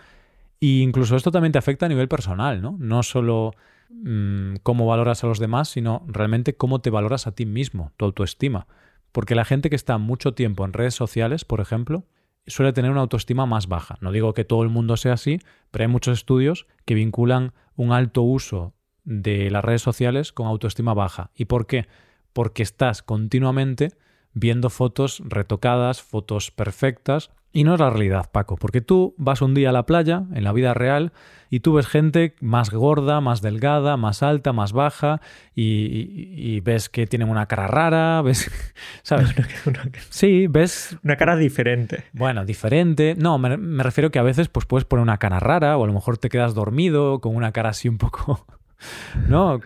Y 0.60 0.82
incluso 0.82 1.16
esto 1.16 1.30
también 1.30 1.52
te 1.52 1.58
afecta 1.58 1.86
a 1.86 1.88
nivel 1.88 2.08
personal, 2.08 2.62
¿no? 2.62 2.76
No 2.78 3.02
solo 3.02 3.52
mmm, 3.90 4.56
cómo 4.62 4.86
valoras 4.86 5.22
a 5.22 5.26
los 5.26 5.38
demás, 5.38 5.68
sino 5.68 6.04
realmente 6.06 6.56
cómo 6.56 6.80
te 6.80 6.90
valoras 6.90 7.26
a 7.26 7.32
ti 7.32 7.46
mismo, 7.46 7.92
tu 7.96 8.04
autoestima. 8.04 8.66
Porque 9.12 9.34
la 9.34 9.44
gente 9.44 9.70
que 9.70 9.76
está 9.76 9.98
mucho 9.98 10.34
tiempo 10.34 10.64
en 10.64 10.72
redes 10.72 10.94
sociales, 10.94 11.44
por 11.44 11.60
ejemplo, 11.60 12.04
suele 12.46 12.72
tener 12.72 12.90
una 12.90 13.00
autoestima 13.00 13.46
más 13.46 13.66
baja. 13.66 13.96
No 14.00 14.12
digo 14.12 14.34
que 14.34 14.44
todo 14.44 14.62
el 14.62 14.68
mundo 14.68 14.96
sea 14.96 15.14
así, 15.14 15.40
pero 15.70 15.84
hay 15.84 15.88
muchos 15.88 16.18
estudios 16.18 16.66
que 16.84 16.94
vinculan 16.94 17.52
un 17.76 17.92
alto 17.92 18.22
uso 18.22 18.74
de 19.04 19.50
las 19.50 19.64
redes 19.64 19.82
sociales 19.82 20.32
con 20.32 20.46
autoestima 20.46 20.94
baja. 20.94 21.30
¿Y 21.34 21.46
por 21.46 21.66
qué? 21.66 21.86
Porque 22.32 22.62
estás 22.62 23.02
continuamente 23.02 23.92
viendo 24.32 24.68
fotos 24.68 25.22
retocadas, 25.24 26.02
fotos 26.02 26.50
perfectas, 26.50 27.30
y 27.56 27.64
no 27.64 27.72
es 27.72 27.80
la 27.80 27.88
realidad, 27.88 28.28
Paco, 28.30 28.56
porque 28.56 28.82
tú 28.82 29.14
vas 29.16 29.40
un 29.40 29.54
día 29.54 29.70
a 29.70 29.72
la 29.72 29.86
playa, 29.86 30.24
en 30.34 30.44
la 30.44 30.52
vida 30.52 30.74
real, 30.74 31.14
y 31.48 31.60
tú 31.60 31.72
ves 31.72 31.86
gente 31.86 32.34
más 32.42 32.68
gorda, 32.68 33.22
más 33.22 33.40
delgada, 33.40 33.96
más 33.96 34.22
alta, 34.22 34.52
más 34.52 34.74
baja, 34.74 35.22
y, 35.54 35.62
y, 35.62 36.56
y 36.56 36.60
ves 36.60 36.90
que 36.90 37.06
tienen 37.06 37.30
una 37.30 37.46
cara 37.46 37.66
rara, 37.66 38.20
ves, 38.20 38.50
¿sabes? 39.02 39.34
Una, 39.66 39.80
una, 39.84 39.92
sí, 40.10 40.48
ves... 40.48 40.98
Una 41.02 41.16
cara 41.16 41.34
diferente. 41.34 42.04
Bueno, 42.12 42.44
diferente. 42.44 43.14
No, 43.16 43.38
me, 43.38 43.56
me 43.56 43.82
refiero 43.82 44.10
que 44.10 44.18
a 44.18 44.22
veces 44.22 44.50
pues 44.50 44.66
puedes 44.66 44.84
poner 44.84 45.02
una 45.02 45.16
cara 45.16 45.40
rara, 45.40 45.78
o 45.78 45.84
a 45.84 45.86
lo 45.86 45.94
mejor 45.94 46.18
te 46.18 46.28
quedas 46.28 46.52
dormido 46.52 47.22
con 47.22 47.34
una 47.34 47.52
cara 47.52 47.70
así 47.70 47.88
un 47.88 47.96
poco, 47.96 48.44
¿no? 49.28 49.60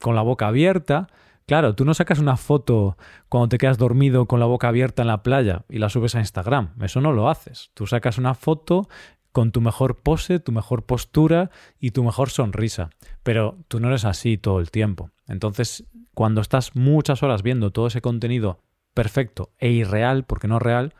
Con 0.00 0.16
la 0.16 0.22
boca 0.22 0.48
abierta. 0.48 1.06
Claro, 1.46 1.76
tú 1.76 1.84
no 1.84 1.94
sacas 1.94 2.18
una 2.18 2.36
foto 2.36 2.96
cuando 3.28 3.48
te 3.48 3.58
quedas 3.58 3.78
dormido 3.78 4.26
con 4.26 4.40
la 4.40 4.46
boca 4.46 4.66
abierta 4.66 5.02
en 5.02 5.08
la 5.08 5.22
playa 5.22 5.64
y 5.68 5.78
la 5.78 5.88
subes 5.88 6.16
a 6.16 6.18
Instagram. 6.18 6.74
Eso 6.82 7.00
no 7.00 7.12
lo 7.12 7.30
haces. 7.30 7.70
Tú 7.74 7.86
sacas 7.86 8.18
una 8.18 8.34
foto 8.34 8.88
con 9.30 9.52
tu 9.52 9.60
mejor 9.60 9.96
pose, 9.96 10.40
tu 10.40 10.50
mejor 10.50 10.86
postura 10.86 11.50
y 11.78 11.92
tu 11.92 12.02
mejor 12.02 12.30
sonrisa. 12.30 12.90
Pero 13.22 13.58
tú 13.68 13.78
no 13.78 13.88
eres 13.88 14.04
así 14.04 14.38
todo 14.38 14.58
el 14.58 14.72
tiempo. 14.72 15.10
Entonces, 15.28 15.84
cuando 16.14 16.40
estás 16.40 16.74
muchas 16.74 17.22
horas 17.22 17.44
viendo 17.44 17.70
todo 17.70 17.86
ese 17.86 18.00
contenido 18.00 18.64
perfecto 18.92 19.52
e 19.58 19.70
irreal, 19.70 20.24
porque 20.24 20.48
no 20.48 20.58
real, 20.58 20.94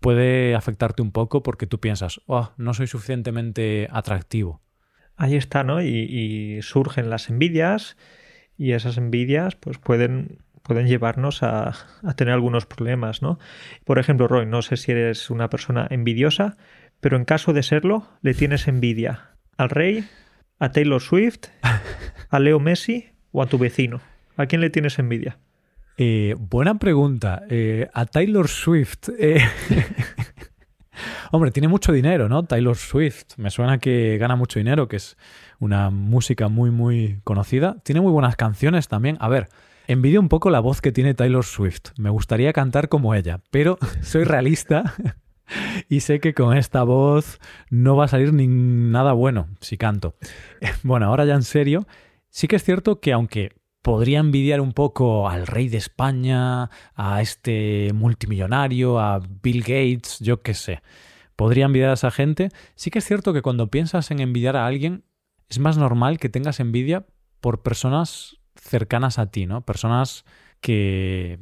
puede 0.00 0.56
afectarte 0.56 1.00
un 1.02 1.12
poco 1.12 1.44
porque 1.44 1.68
tú 1.68 1.78
piensas, 1.78 2.20
oh, 2.26 2.50
no 2.56 2.74
soy 2.74 2.88
suficientemente 2.88 3.86
atractivo. 3.92 4.62
Ahí 5.14 5.36
está, 5.36 5.62
¿no? 5.62 5.80
Y, 5.80 5.86
y 5.86 6.62
surgen 6.62 7.08
las 7.08 7.30
envidias 7.30 7.96
y 8.56 8.72
esas 8.72 8.98
envidias 8.98 9.56
pues 9.56 9.78
pueden, 9.78 10.38
pueden 10.62 10.86
llevarnos 10.86 11.42
a, 11.42 11.74
a, 12.02 12.14
tener 12.14 12.34
algunos 12.34 12.66
problemas, 12.66 13.22
¿no? 13.22 13.38
Por 13.84 13.98
ejemplo, 13.98 14.28
Roy, 14.28 14.46
no 14.46 14.62
sé 14.62 14.76
si 14.76 14.92
eres 14.92 15.30
una 15.30 15.50
persona 15.50 15.86
envidiosa, 15.90 16.56
pero 17.00 17.16
en 17.16 17.24
caso 17.24 17.52
de 17.52 17.62
serlo, 17.62 18.06
le 18.22 18.34
tienes 18.34 18.68
envidia 18.68 19.30
al 19.56 19.70
rey, 19.70 20.04
a 20.58 20.70
Taylor 20.70 21.00
Swift, 21.00 21.48
a 22.30 22.38
Leo 22.38 22.60
Messi 22.60 23.10
o 23.32 23.42
a 23.42 23.46
tu 23.46 23.58
vecino. 23.58 24.00
¿A 24.36 24.46
quién 24.46 24.60
le 24.60 24.70
tienes 24.70 24.98
envidia? 24.98 25.38
Eh, 25.98 26.36
buena 26.38 26.78
pregunta. 26.78 27.42
Eh, 27.50 27.88
a 27.92 28.06
Taylor 28.06 28.48
Swift. 28.48 29.08
Eh... 29.18 29.40
Hombre, 31.34 31.50
tiene 31.50 31.68
mucho 31.68 31.92
dinero, 31.92 32.28
¿no? 32.28 32.44
Taylor 32.44 32.76
Swift. 32.76 33.38
Me 33.38 33.48
suena 33.48 33.78
que 33.78 34.18
gana 34.18 34.36
mucho 34.36 34.58
dinero, 34.58 34.86
que 34.86 34.96
es 34.96 35.16
una 35.60 35.88
música 35.88 36.48
muy, 36.48 36.70
muy 36.70 37.20
conocida. 37.24 37.78
Tiene 37.84 38.02
muy 38.02 38.12
buenas 38.12 38.36
canciones 38.36 38.86
también. 38.86 39.16
A 39.18 39.30
ver, 39.30 39.48
envidio 39.86 40.20
un 40.20 40.28
poco 40.28 40.50
la 40.50 40.60
voz 40.60 40.82
que 40.82 40.92
tiene 40.92 41.14
Taylor 41.14 41.42
Swift. 41.42 41.92
Me 41.96 42.10
gustaría 42.10 42.52
cantar 42.52 42.90
como 42.90 43.14
ella, 43.14 43.40
pero 43.50 43.78
soy 44.02 44.24
realista 44.24 44.92
y 45.88 46.00
sé 46.00 46.20
que 46.20 46.34
con 46.34 46.54
esta 46.54 46.82
voz 46.82 47.40
no 47.70 47.96
va 47.96 48.04
a 48.04 48.08
salir 48.08 48.34
ni 48.34 48.46
nada 48.46 49.14
bueno 49.14 49.48
si 49.62 49.78
canto. 49.78 50.16
Bueno, 50.82 51.06
ahora 51.06 51.24
ya 51.24 51.34
en 51.34 51.44
serio, 51.44 51.86
sí 52.28 52.46
que 52.46 52.56
es 52.56 52.62
cierto 52.62 53.00
que 53.00 53.14
aunque 53.14 53.52
podría 53.80 54.18
envidiar 54.18 54.60
un 54.60 54.74
poco 54.74 55.30
al 55.30 55.46
rey 55.46 55.70
de 55.70 55.78
España, 55.78 56.68
a 56.94 57.22
este 57.22 57.90
multimillonario, 57.94 59.00
a 59.00 59.18
Bill 59.42 59.62
Gates, 59.62 60.18
yo 60.20 60.42
qué 60.42 60.52
sé. 60.52 60.82
Podría 61.36 61.66
envidiar 61.66 61.90
a 61.90 61.94
esa 61.94 62.10
gente. 62.10 62.50
Sí 62.74 62.90
que 62.90 62.98
es 63.00 63.04
cierto 63.04 63.32
que 63.32 63.42
cuando 63.42 63.70
piensas 63.70 64.10
en 64.10 64.20
envidiar 64.20 64.56
a 64.56 64.66
alguien, 64.66 65.04
es 65.48 65.58
más 65.58 65.76
normal 65.76 66.18
que 66.18 66.28
tengas 66.28 66.60
envidia 66.60 67.06
por 67.40 67.62
personas 67.62 68.38
cercanas 68.54 69.18
a 69.18 69.30
ti, 69.30 69.46
¿no? 69.46 69.64
Personas 69.64 70.24
que 70.60 71.40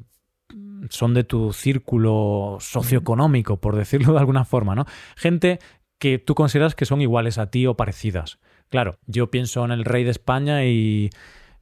son 0.88 1.14
de 1.14 1.24
tu 1.24 1.52
círculo 1.52 2.56
socioeconómico, 2.60 3.60
por 3.60 3.76
decirlo 3.76 4.14
de 4.14 4.18
alguna 4.18 4.44
forma, 4.44 4.74
¿no? 4.74 4.86
Gente 5.16 5.58
que 5.98 6.18
tú 6.18 6.34
consideras 6.34 6.74
que 6.74 6.86
son 6.86 7.02
iguales 7.02 7.38
a 7.38 7.50
ti 7.50 7.66
o 7.66 7.76
parecidas. 7.76 8.38
Claro, 8.68 8.98
yo 9.06 9.30
pienso 9.30 9.64
en 9.64 9.72
el 9.72 9.84
rey 9.84 10.04
de 10.04 10.10
España 10.10 10.64
y 10.64 11.10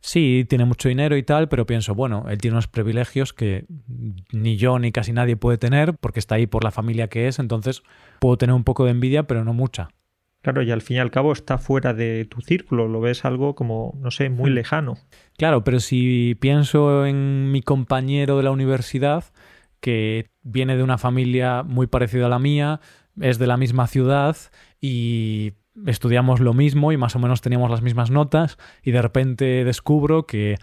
sí, 0.01 0.47
tiene 0.49 0.65
mucho 0.65 0.89
dinero 0.89 1.17
y 1.17 1.23
tal, 1.23 1.49
pero 1.49 1.67
pienso, 1.67 1.95
bueno, 1.95 2.27
él 2.29 2.39
tiene 2.39 2.55
unos 2.55 2.69
privilegios 2.69 3.33
que 3.33 3.67
ni 4.33 4.57
yo 4.57 4.79
ni 4.79 4.93
casi 4.93 5.13
nadie 5.13 5.37
puede 5.37 5.59
tener 5.59 5.95
porque 5.95 6.21
está 6.21 6.37
ahí 6.37 6.47
por 6.47 6.65
la 6.65 6.71
familia 6.71 7.09
que 7.09 7.29
es, 7.29 7.39
entonces 7.39 7.83
puedo 8.21 8.37
tener 8.37 8.55
un 8.55 8.65
poco 8.65 8.85
de 8.85 8.93
envidia, 8.93 9.25
pero 9.25 9.45
no 9.45 9.53
mucha. 9.53 9.89
Claro, 10.41 10.63
y 10.63 10.71
al 10.71 10.83
fin 10.83 10.99
y 10.99 11.01
al 11.01 11.11
cabo 11.11 11.33
está 11.33 11.59
fuera 11.59 11.95
de 11.95 12.25
tu 12.25 12.41
círculo, 12.41 12.87
lo 12.87 13.01
ves 13.01 13.25
algo 13.25 13.55
como, 13.55 13.99
no 14.01 14.11
sé, 14.11 14.31
muy 14.31 14.51
lejano. 14.51 14.97
Claro, 15.37 15.65
pero 15.65 15.81
si 15.81 16.37
pienso 16.41 17.07
en 17.07 17.51
mi 17.51 17.61
compañero 17.61 18.37
de 18.37 18.45
la 18.45 18.53
universidad, 18.53 19.25
que 19.81 20.27
viene 20.43 20.77
de 20.77 20.83
una 20.83 20.99
familia 20.99 21.65
muy 21.65 21.87
parecida 21.89 22.27
a 22.27 22.29
la 22.31 22.39
mía, 22.39 22.81
es 23.21 23.39
de 23.39 23.47
la 23.49 23.57
misma 23.57 23.89
ciudad 23.89 24.37
y 24.81 25.55
estudiamos 25.87 26.41
lo 26.41 26.55
mismo 26.55 26.93
y 26.93 26.97
más 26.97 27.17
o 27.17 27.19
menos 27.19 27.41
teníamos 27.41 27.71
las 27.71 27.83
mismas 27.83 28.11
notas 28.11 28.59
y 28.83 28.91
de 28.91 29.03
repente 29.03 29.65
descubro 29.65 30.27
que 30.27 30.57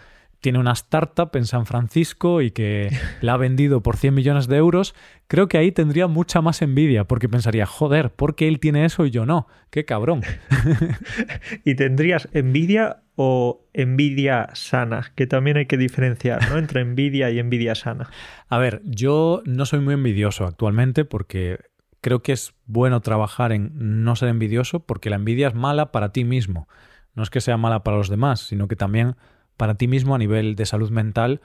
tiene 0.45 0.60
una 0.60 0.73
startup 0.73 1.32
en 1.36 1.45
San 1.45 1.65
Francisco 1.65 2.39
y 2.39 2.51
que 2.51 2.89
la 3.21 3.34
ha 3.34 3.38
vendido 3.38 3.82
por 3.82 3.97
100 3.97 4.13
millones 4.13 4.47
de 4.47 4.58
euros, 4.58 4.93
creo 5.28 5.47
que 5.47 5.58
ahí 5.58 5.71
tendría 5.71 6.06
mucha 6.06 6.39
más 6.41 6.62
envidia, 6.62 7.06
porque 7.06 7.28
pensaría, 7.28 7.65
joder, 7.65 8.12
¿por 8.12 8.36
qué 8.36 8.47
él 8.47 8.60
tiene 8.60 8.86
eso 8.86 9.08
y 9.08 9.10
yo 9.10 9.25
no? 9.25 9.47
¡Qué 9.71 9.86
cabrón! 9.86 10.21
¿Y 11.65 11.73
tendrías 11.73 12.30
envidia 12.32 13.01
o 13.15 13.65
envidia 13.73 14.49
sana? 14.54 15.13
Que 15.15 15.25
también 15.25 15.58
hay 15.58 15.65
que 15.65 15.78
diferenciar, 15.78 16.47
¿no? 16.51 16.60
Entre 16.60 16.82
envidia 16.82 17.32
y 17.32 17.39
envidia 17.39 17.73
sana. 17.73 18.12
A 18.47 18.60
ver, 18.60 18.84
yo 18.86 19.41
no 19.45 19.65
soy 19.65 19.80
muy 19.80 19.95
envidioso 19.95 20.45
actualmente 20.45 21.06
porque 21.06 21.58
creo 22.06 22.22
que 22.22 22.34
es 22.34 22.54
bueno 22.68 23.02
trabajar 23.02 23.52
en 23.52 24.04
no 24.04 24.15
ser 24.15 24.30
envidioso 24.30 24.80
porque 24.82 25.10
la 25.10 25.15
envidia 25.15 25.48
es 25.48 25.56
mala 25.56 25.91
para 25.91 26.12
ti 26.12 26.24
mismo. 26.24 26.68
No 27.15 27.24
es 27.24 27.32
que 27.32 27.41
sea 27.41 27.58
mala 27.58 27.84
para 27.84 27.98
los 27.98 28.10
demás, 28.10 28.41
sino 28.41 28.68
que 28.68 28.76
también 28.76 29.15
para 29.58 29.74
ti 29.74 29.88
mismo 29.88 30.13
a 30.13 30.20
nivel 30.20 30.56
de 30.56 30.68
salud 30.68 30.91
mental 30.91 31.41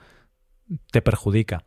te 0.91 1.01
perjudica. 1.01 1.63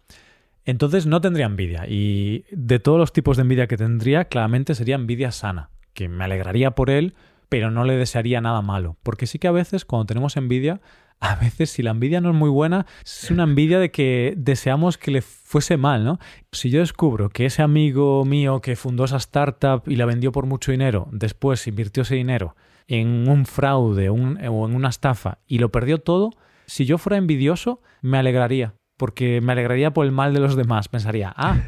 Entonces 0.65 1.07
no 1.07 1.21
tendría 1.21 1.47
envidia 1.47 1.89
y 1.89 2.45
de 2.53 2.79
todos 2.79 3.01
los 3.01 3.13
tipos 3.13 3.37
de 3.37 3.41
envidia 3.41 3.67
que 3.67 3.77
tendría, 3.77 4.27
claramente 4.27 4.77
sería 4.77 4.95
envidia 4.95 5.33
sana, 5.33 5.71
que 5.93 6.09
me 6.09 6.23
alegraría 6.23 6.77
por 6.77 6.89
él, 6.89 7.17
pero 7.49 7.73
no 7.73 7.83
le 7.83 7.97
desearía 7.97 8.41
nada 8.41 8.63
malo, 8.63 8.97
porque 9.03 9.27
sí 9.27 9.41
que 9.41 9.49
a 9.49 9.51
veces 9.53 9.85
cuando 9.85 10.07
tenemos 10.07 10.37
envidia, 10.37 10.81
a 11.21 11.37
veces 11.37 11.71
si 11.71 11.83
la 11.83 11.91
envidia 11.91 12.21
no 12.21 12.31
es 12.31 12.35
muy 12.35 12.51
buena, 12.51 12.87
es 13.05 13.31
una 13.31 13.45
envidia 13.45 13.79
de 13.79 13.91
que 13.91 14.35
deseamos 14.37 14.99
que 14.99 15.11
le 15.11 15.23
fuese 15.23 15.77
mal, 15.77 16.05
¿no? 16.05 16.19
Si 16.53 16.71
yo 16.71 16.81
descubro 16.81 17.31
que 17.31 17.47
ese 17.47 17.63
amigo 17.63 18.25
mío 18.25 18.61
que 18.61 18.77
fundó 18.77 19.05
esa 19.05 19.17
startup 19.17 19.83
y 19.87 19.97
la 19.97 20.07
vendió 20.07 20.33
por 20.33 20.47
mucho 20.47 20.73
dinero, 20.73 21.09
después 21.13 21.67
invirtió 21.67 22.03
ese 22.03 22.17
dinero 22.17 22.57
en 22.87 23.29
un 23.29 23.47
fraude 23.47 24.11
o 24.11 24.17
en 24.17 24.75
una 24.75 24.89
estafa 24.89 25.39
y 25.47 25.59
lo 25.59 25.71
perdió 25.71 25.99
todo, 25.99 26.31
si 26.67 26.85
yo 26.85 26.99
fuera 26.99 27.17
envidioso, 27.17 27.81
me 28.03 28.19
alegraría, 28.19 28.75
porque 28.97 29.41
me 29.41 29.53
alegraría 29.53 29.93
por 29.93 30.07
el 30.07 30.13
mal 30.13 30.35
de 30.35 30.41
los 30.41 30.57
demás. 30.57 30.89
Pensaría, 30.89 31.33
ah, 31.37 31.59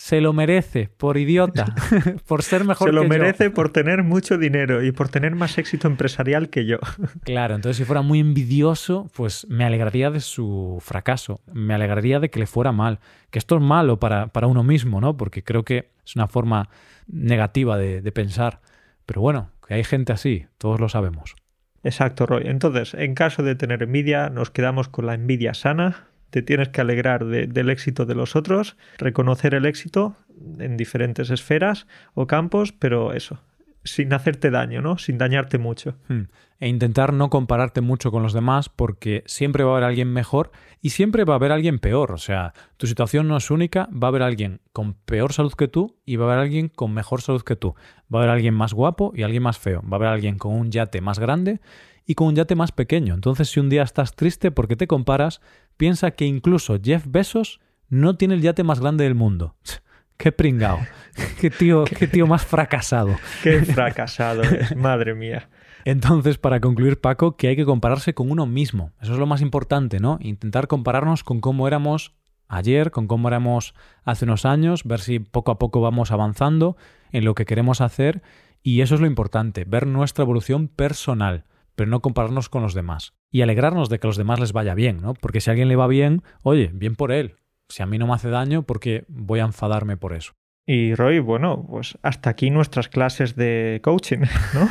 se 0.00 0.22
lo 0.22 0.32
merece 0.32 0.88
por 0.96 1.18
idiota, 1.18 1.74
por 2.26 2.42
ser 2.42 2.64
mejor 2.64 2.88
se 2.88 2.92
lo 2.94 3.02
que 3.02 3.08
merece 3.08 3.44
yo. 3.44 3.52
por 3.52 3.70
tener 3.70 4.02
mucho 4.02 4.38
dinero 4.38 4.82
y 4.82 4.92
por 4.92 5.10
tener 5.10 5.34
más 5.34 5.58
éxito 5.58 5.88
empresarial 5.88 6.48
que 6.48 6.64
yo. 6.64 6.78
Claro, 7.22 7.54
entonces 7.54 7.76
si 7.76 7.84
fuera 7.84 8.00
muy 8.00 8.18
envidioso, 8.18 9.10
pues 9.14 9.46
me 9.50 9.62
alegraría 9.62 10.10
de 10.10 10.20
su 10.20 10.78
fracaso, 10.80 11.42
me 11.52 11.74
alegraría 11.74 12.18
de 12.18 12.30
que 12.30 12.40
le 12.40 12.46
fuera 12.46 12.72
mal. 12.72 12.98
Que 13.28 13.38
esto 13.38 13.56
es 13.56 13.62
malo 13.62 14.00
para, 14.00 14.28
para 14.28 14.46
uno 14.46 14.62
mismo, 14.62 15.02
¿no? 15.02 15.18
Porque 15.18 15.44
creo 15.44 15.64
que 15.64 15.90
es 16.06 16.16
una 16.16 16.28
forma 16.28 16.70
negativa 17.06 17.76
de, 17.76 18.00
de 18.00 18.10
pensar. 18.10 18.60
Pero 19.04 19.20
bueno, 19.20 19.50
que 19.68 19.74
hay 19.74 19.84
gente 19.84 20.14
así, 20.14 20.46
todos 20.56 20.80
lo 20.80 20.88
sabemos. 20.88 21.36
Exacto, 21.84 22.24
Roy. 22.24 22.44
Entonces, 22.46 22.94
en 22.94 23.14
caso 23.14 23.42
de 23.42 23.54
tener 23.54 23.82
envidia, 23.82 24.30
nos 24.30 24.50
quedamos 24.50 24.88
con 24.88 25.04
la 25.04 25.12
envidia 25.12 25.52
sana. 25.52 26.06
Te 26.30 26.42
tienes 26.42 26.68
que 26.68 26.80
alegrar 26.80 27.24
del 27.26 27.70
éxito 27.70 28.06
de 28.06 28.14
los 28.14 28.36
otros, 28.36 28.76
reconocer 28.98 29.54
el 29.54 29.66
éxito 29.66 30.16
en 30.58 30.76
diferentes 30.76 31.30
esferas 31.30 31.86
o 32.14 32.26
campos, 32.26 32.72
pero 32.72 33.12
eso, 33.12 33.40
sin 33.84 34.12
hacerte 34.12 34.50
daño, 34.50 34.82
¿no? 34.82 34.98
Sin 34.98 35.18
dañarte 35.18 35.58
mucho. 35.58 35.96
Hmm. 36.08 36.24
E 36.58 36.68
intentar 36.68 37.14
no 37.14 37.30
compararte 37.30 37.80
mucho 37.80 38.10
con 38.10 38.22
los 38.22 38.34
demás 38.34 38.68
porque 38.68 39.22
siempre 39.26 39.64
va 39.64 39.70
a 39.70 39.72
haber 39.76 39.88
alguien 39.88 40.12
mejor 40.12 40.50
y 40.82 40.90
siempre 40.90 41.24
va 41.24 41.34
a 41.34 41.36
haber 41.36 41.52
alguien 41.52 41.78
peor. 41.78 42.12
O 42.12 42.18
sea, 42.18 42.52
tu 42.76 42.86
situación 42.86 43.28
no 43.28 43.38
es 43.38 43.50
única, 43.50 43.88
va 43.90 44.08
a 44.08 44.10
haber 44.10 44.22
alguien 44.22 44.60
con 44.72 44.92
peor 44.92 45.32
salud 45.32 45.54
que 45.54 45.68
tú 45.68 45.96
y 46.04 46.16
va 46.16 46.26
a 46.26 46.28
haber 46.28 46.42
alguien 46.44 46.68
con 46.68 46.92
mejor 46.92 47.22
salud 47.22 47.42
que 47.42 47.56
tú. 47.56 47.74
Va 48.14 48.18
a 48.18 48.22
haber 48.22 48.30
alguien 48.30 48.54
más 48.54 48.74
guapo 48.74 49.12
y 49.14 49.22
alguien 49.22 49.42
más 49.42 49.58
feo. 49.58 49.82
Va 49.82 49.92
a 49.92 49.96
haber 49.96 50.08
alguien 50.08 50.36
con 50.36 50.52
un 50.52 50.70
yate 50.70 51.00
más 51.00 51.18
grande 51.18 51.60
y 52.04 52.14
con 52.14 52.26
un 52.26 52.34
yate 52.34 52.56
más 52.56 52.72
pequeño. 52.72 53.14
Entonces, 53.14 53.48
si 53.48 53.60
un 53.60 53.70
día 53.70 53.82
estás 53.82 54.14
triste 54.14 54.50
porque 54.50 54.76
te 54.76 54.86
comparas, 54.86 55.40
piensa 55.80 56.10
que 56.10 56.26
incluso 56.26 56.78
Jeff 56.78 57.06
Bezos 57.08 57.58
no 57.88 58.18
tiene 58.18 58.34
el 58.34 58.42
yate 58.42 58.64
más 58.64 58.80
grande 58.80 59.04
del 59.04 59.14
mundo. 59.14 59.56
Qué 60.18 60.30
pringao. 60.30 60.78
Qué 61.40 61.48
tío, 61.48 61.84
qué 61.84 62.06
tío 62.06 62.26
más 62.26 62.44
fracasado. 62.44 63.16
Qué 63.42 63.62
fracasado, 63.64 64.42
madre 64.76 65.14
mía. 65.14 65.48
Entonces, 65.86 66.36
para 66.36 66.60
concluir, 66.60 67.00
Paco, 67.00 67.38
que 67.38 67.48
hay 67.48 67.56
que 67.56 67.64
compararse 67.64 68.12
con 68.12 68.30
uno 68.30 68.44
mismo. 68.44 68.92
Eso 69.00 69.14
es 69.14 69.18
lo 69.18 69.24
más 69.24 69.40
importante, 69.40 69.98
¿no? 69.98 70.18
Intentar 70.20 70.68
compararnos 70.68 71.24
con 71.24 71.40
cómo 71.40 71.66
éramos 71.66 72.14
ayer, 72.48 72.90
con 72.90 73.06
cómo 73.06 73.28
éramos 73.28 73.74
hace 74.04 74.26
unos 74.26 74.44
años, 74.44 74.84
ver 74.84 75.00
si 75.00 75.18
poco 75.20 75.50
a 75.50 75.58
poco 75.58 75.80
vamos 75.80 76.10
avanzando 76.10 76.76
en 77.12 77.24
lo 77.24 77.34
que 77.34 77.46
queremos 77.46 77.80
hacer. 77.80 78.22
Y 78.62 78.82
eso 78.82 78.96
es 78.96 79.00
lo 79.00 79.06
importante, 79.06 79.64
ver 79.64 79.86
nuestra 79.86 80.24
evolución 80.24 80.68
personal, 80.68 81.44
pero 81.74 81.88
no 81.88 82.00
compararnos 82.00 82.50
con 82.50 82.60
los 82.62 82.74
demás. 82.74 83.14
Y 83.30 83.42
alegrarnos 83.42 83.88
de 83.88 83.98
que 83.98 84.06
a 84.06 84.10
los 84.10 84.16
demás 84.16 84.40
les 84.40 84.52
vaya 84.52 84.74
bien, 84.74 85.00
¿no? 85.00 85.14
Porque 85.14 85.40
si 85.40 85.50
a 85.50 85.52
alguien 85.52 85.68
le 85.68 85.76
va 85.76 85.86
bien, 85.86 86.22
oye, 86.42 86.70
bien 86.72 86.96
por 86.96 87.12
él 87.12 87.36
si 87.70 87.82
a 87.82 87.86
mí 87.86 87.98
no 87.98 88.06
me 88.06 88.14
hace 88.14 88.28
daño, 88.28 88.62
¿por 88.62 88.80
qué 88.80 89.04
voy 89.08 89.40
a 89.40 89.44
enfadarme 89.44 89.96
por 89.96 90.12
eso? 90.12 90.32
Y 90.66 90.94
Roy, 90.94 91.18
bueno, 91.18 91.66
pues 91.68 91.98
hasta 92.02 92.30
aquí 92.30 92.50
nuestras 92.50 92.88
clases 92.88 93.34
de 93.34 93.80
coaching, 93.82 94.18
¿no? 94.54 94.68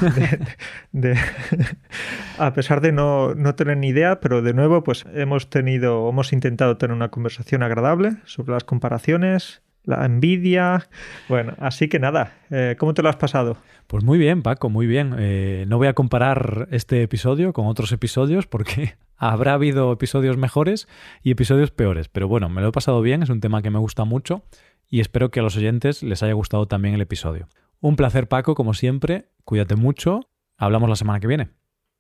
De, 0.92 1.18
a 2.38 2.54
pesar 2.54 2.80
de 2.80 2.92
no, 2.92 3.34
no, 3.36 3.56
tener 3.56 3.78
ni 3.78 3.90
idea, 3.90 4.20
pero 4.20 4.42
de 4.42 4.54
nuevo, 4.54 4.84
pues 4.84 5.06
hemos 5.14 5.50
tenido, 5.50 6.08
hemos 6.08 6.32
intentado 6.32 6.78
tener 6.78 6.96
una 6.96 7.10
conversación 7.10 7.64
agradable 7.64 8.18
sobre 8.26 8.54
las 8.54 8.64
comparaciones, 8.64 9.62
la 9.90 10.06
envidia. 10.06 10.88
Bueno, 11.28 11.56
así 11.58 11.90
que 11.90 12.00
nada, 12.00 12.34
eh, 12.52 12.76
¿cómo 12.78 12.94
te 12.94 13.02
lo 13.02 13.10
has 13.10 13.16
pasado? 13.16 13.58
Pues 13.88 14.04
muy 14.04 14.20
bien, 14.20 14.44
Paco, 14.44 14.70
muy 14.70 14.86
bien. 14.86 15.16
Eh, 15.18 15.66
no 15.68 15.78
voy 15.78 15.88
a 15.88 15.94
comparar 15.94 16.68
este 16.72 17.02
episodio 17.02 17.54
con 17.54 17.66
otros 17.66 17.92
episodios 17.92 18.46
porque 18.46 18.96
habrá 19.18 19.54
habido 19.54 19.92
episodios 19.92 20.38
mejores 20.38 20.88
y 21.24 21.32
episodios 21.32 21.72
peores. 21.72 22.08
Pero 22.08 22.28
bueno, 22.28 22.50
me 22.50 22.62
lo 22.62 22.70
he 22.70 22.72
pasado 22.72 23.02
bien, 23.02 23.24
es 23.24 23.30
un 23.30 23.42
tema 23.42 23.64
que 23.64 23.72
me 23.72 23.80
gusta 23.80 24.06
mucho 24.06 24.44
y 24.88 25.00
espero 25.00 25.32
que 25.32 25.40
a 25.40 25.44
los 25.44 25.58
oyentes 25.58 26.04
les 26.04 26.22
haya 26.22 26.34
gustado 26.34 26.68
también 26.68 26.94
el 26.94 27.02
episodio. 27.02 27.48
Un 27.82 27.96
placer, 27.96 28.28
Paco, 28.28 28.54
como 28.54 28.76
siempre. 28.76 29.32
Cuídate 29.44 29.76
mucho. 29.76 30.30
Hablamos 30.58 30.90
la 30.90 30.98
semana 30.98 31.20
que 31.20 31.28
viene. 31.28 31.50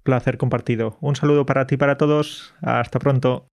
Placer 0.03 0.37
compartido. 0.37 0.97
Un 1.01 1.15
saludo 1.15 1.45
para 1.45 1.65
ti 1.65 1.75
y 1.75 1.77
para 1.77 1.97
todos. 1.97 2.53
Hasta 2.61 2.99
pronto. 2.99 3.49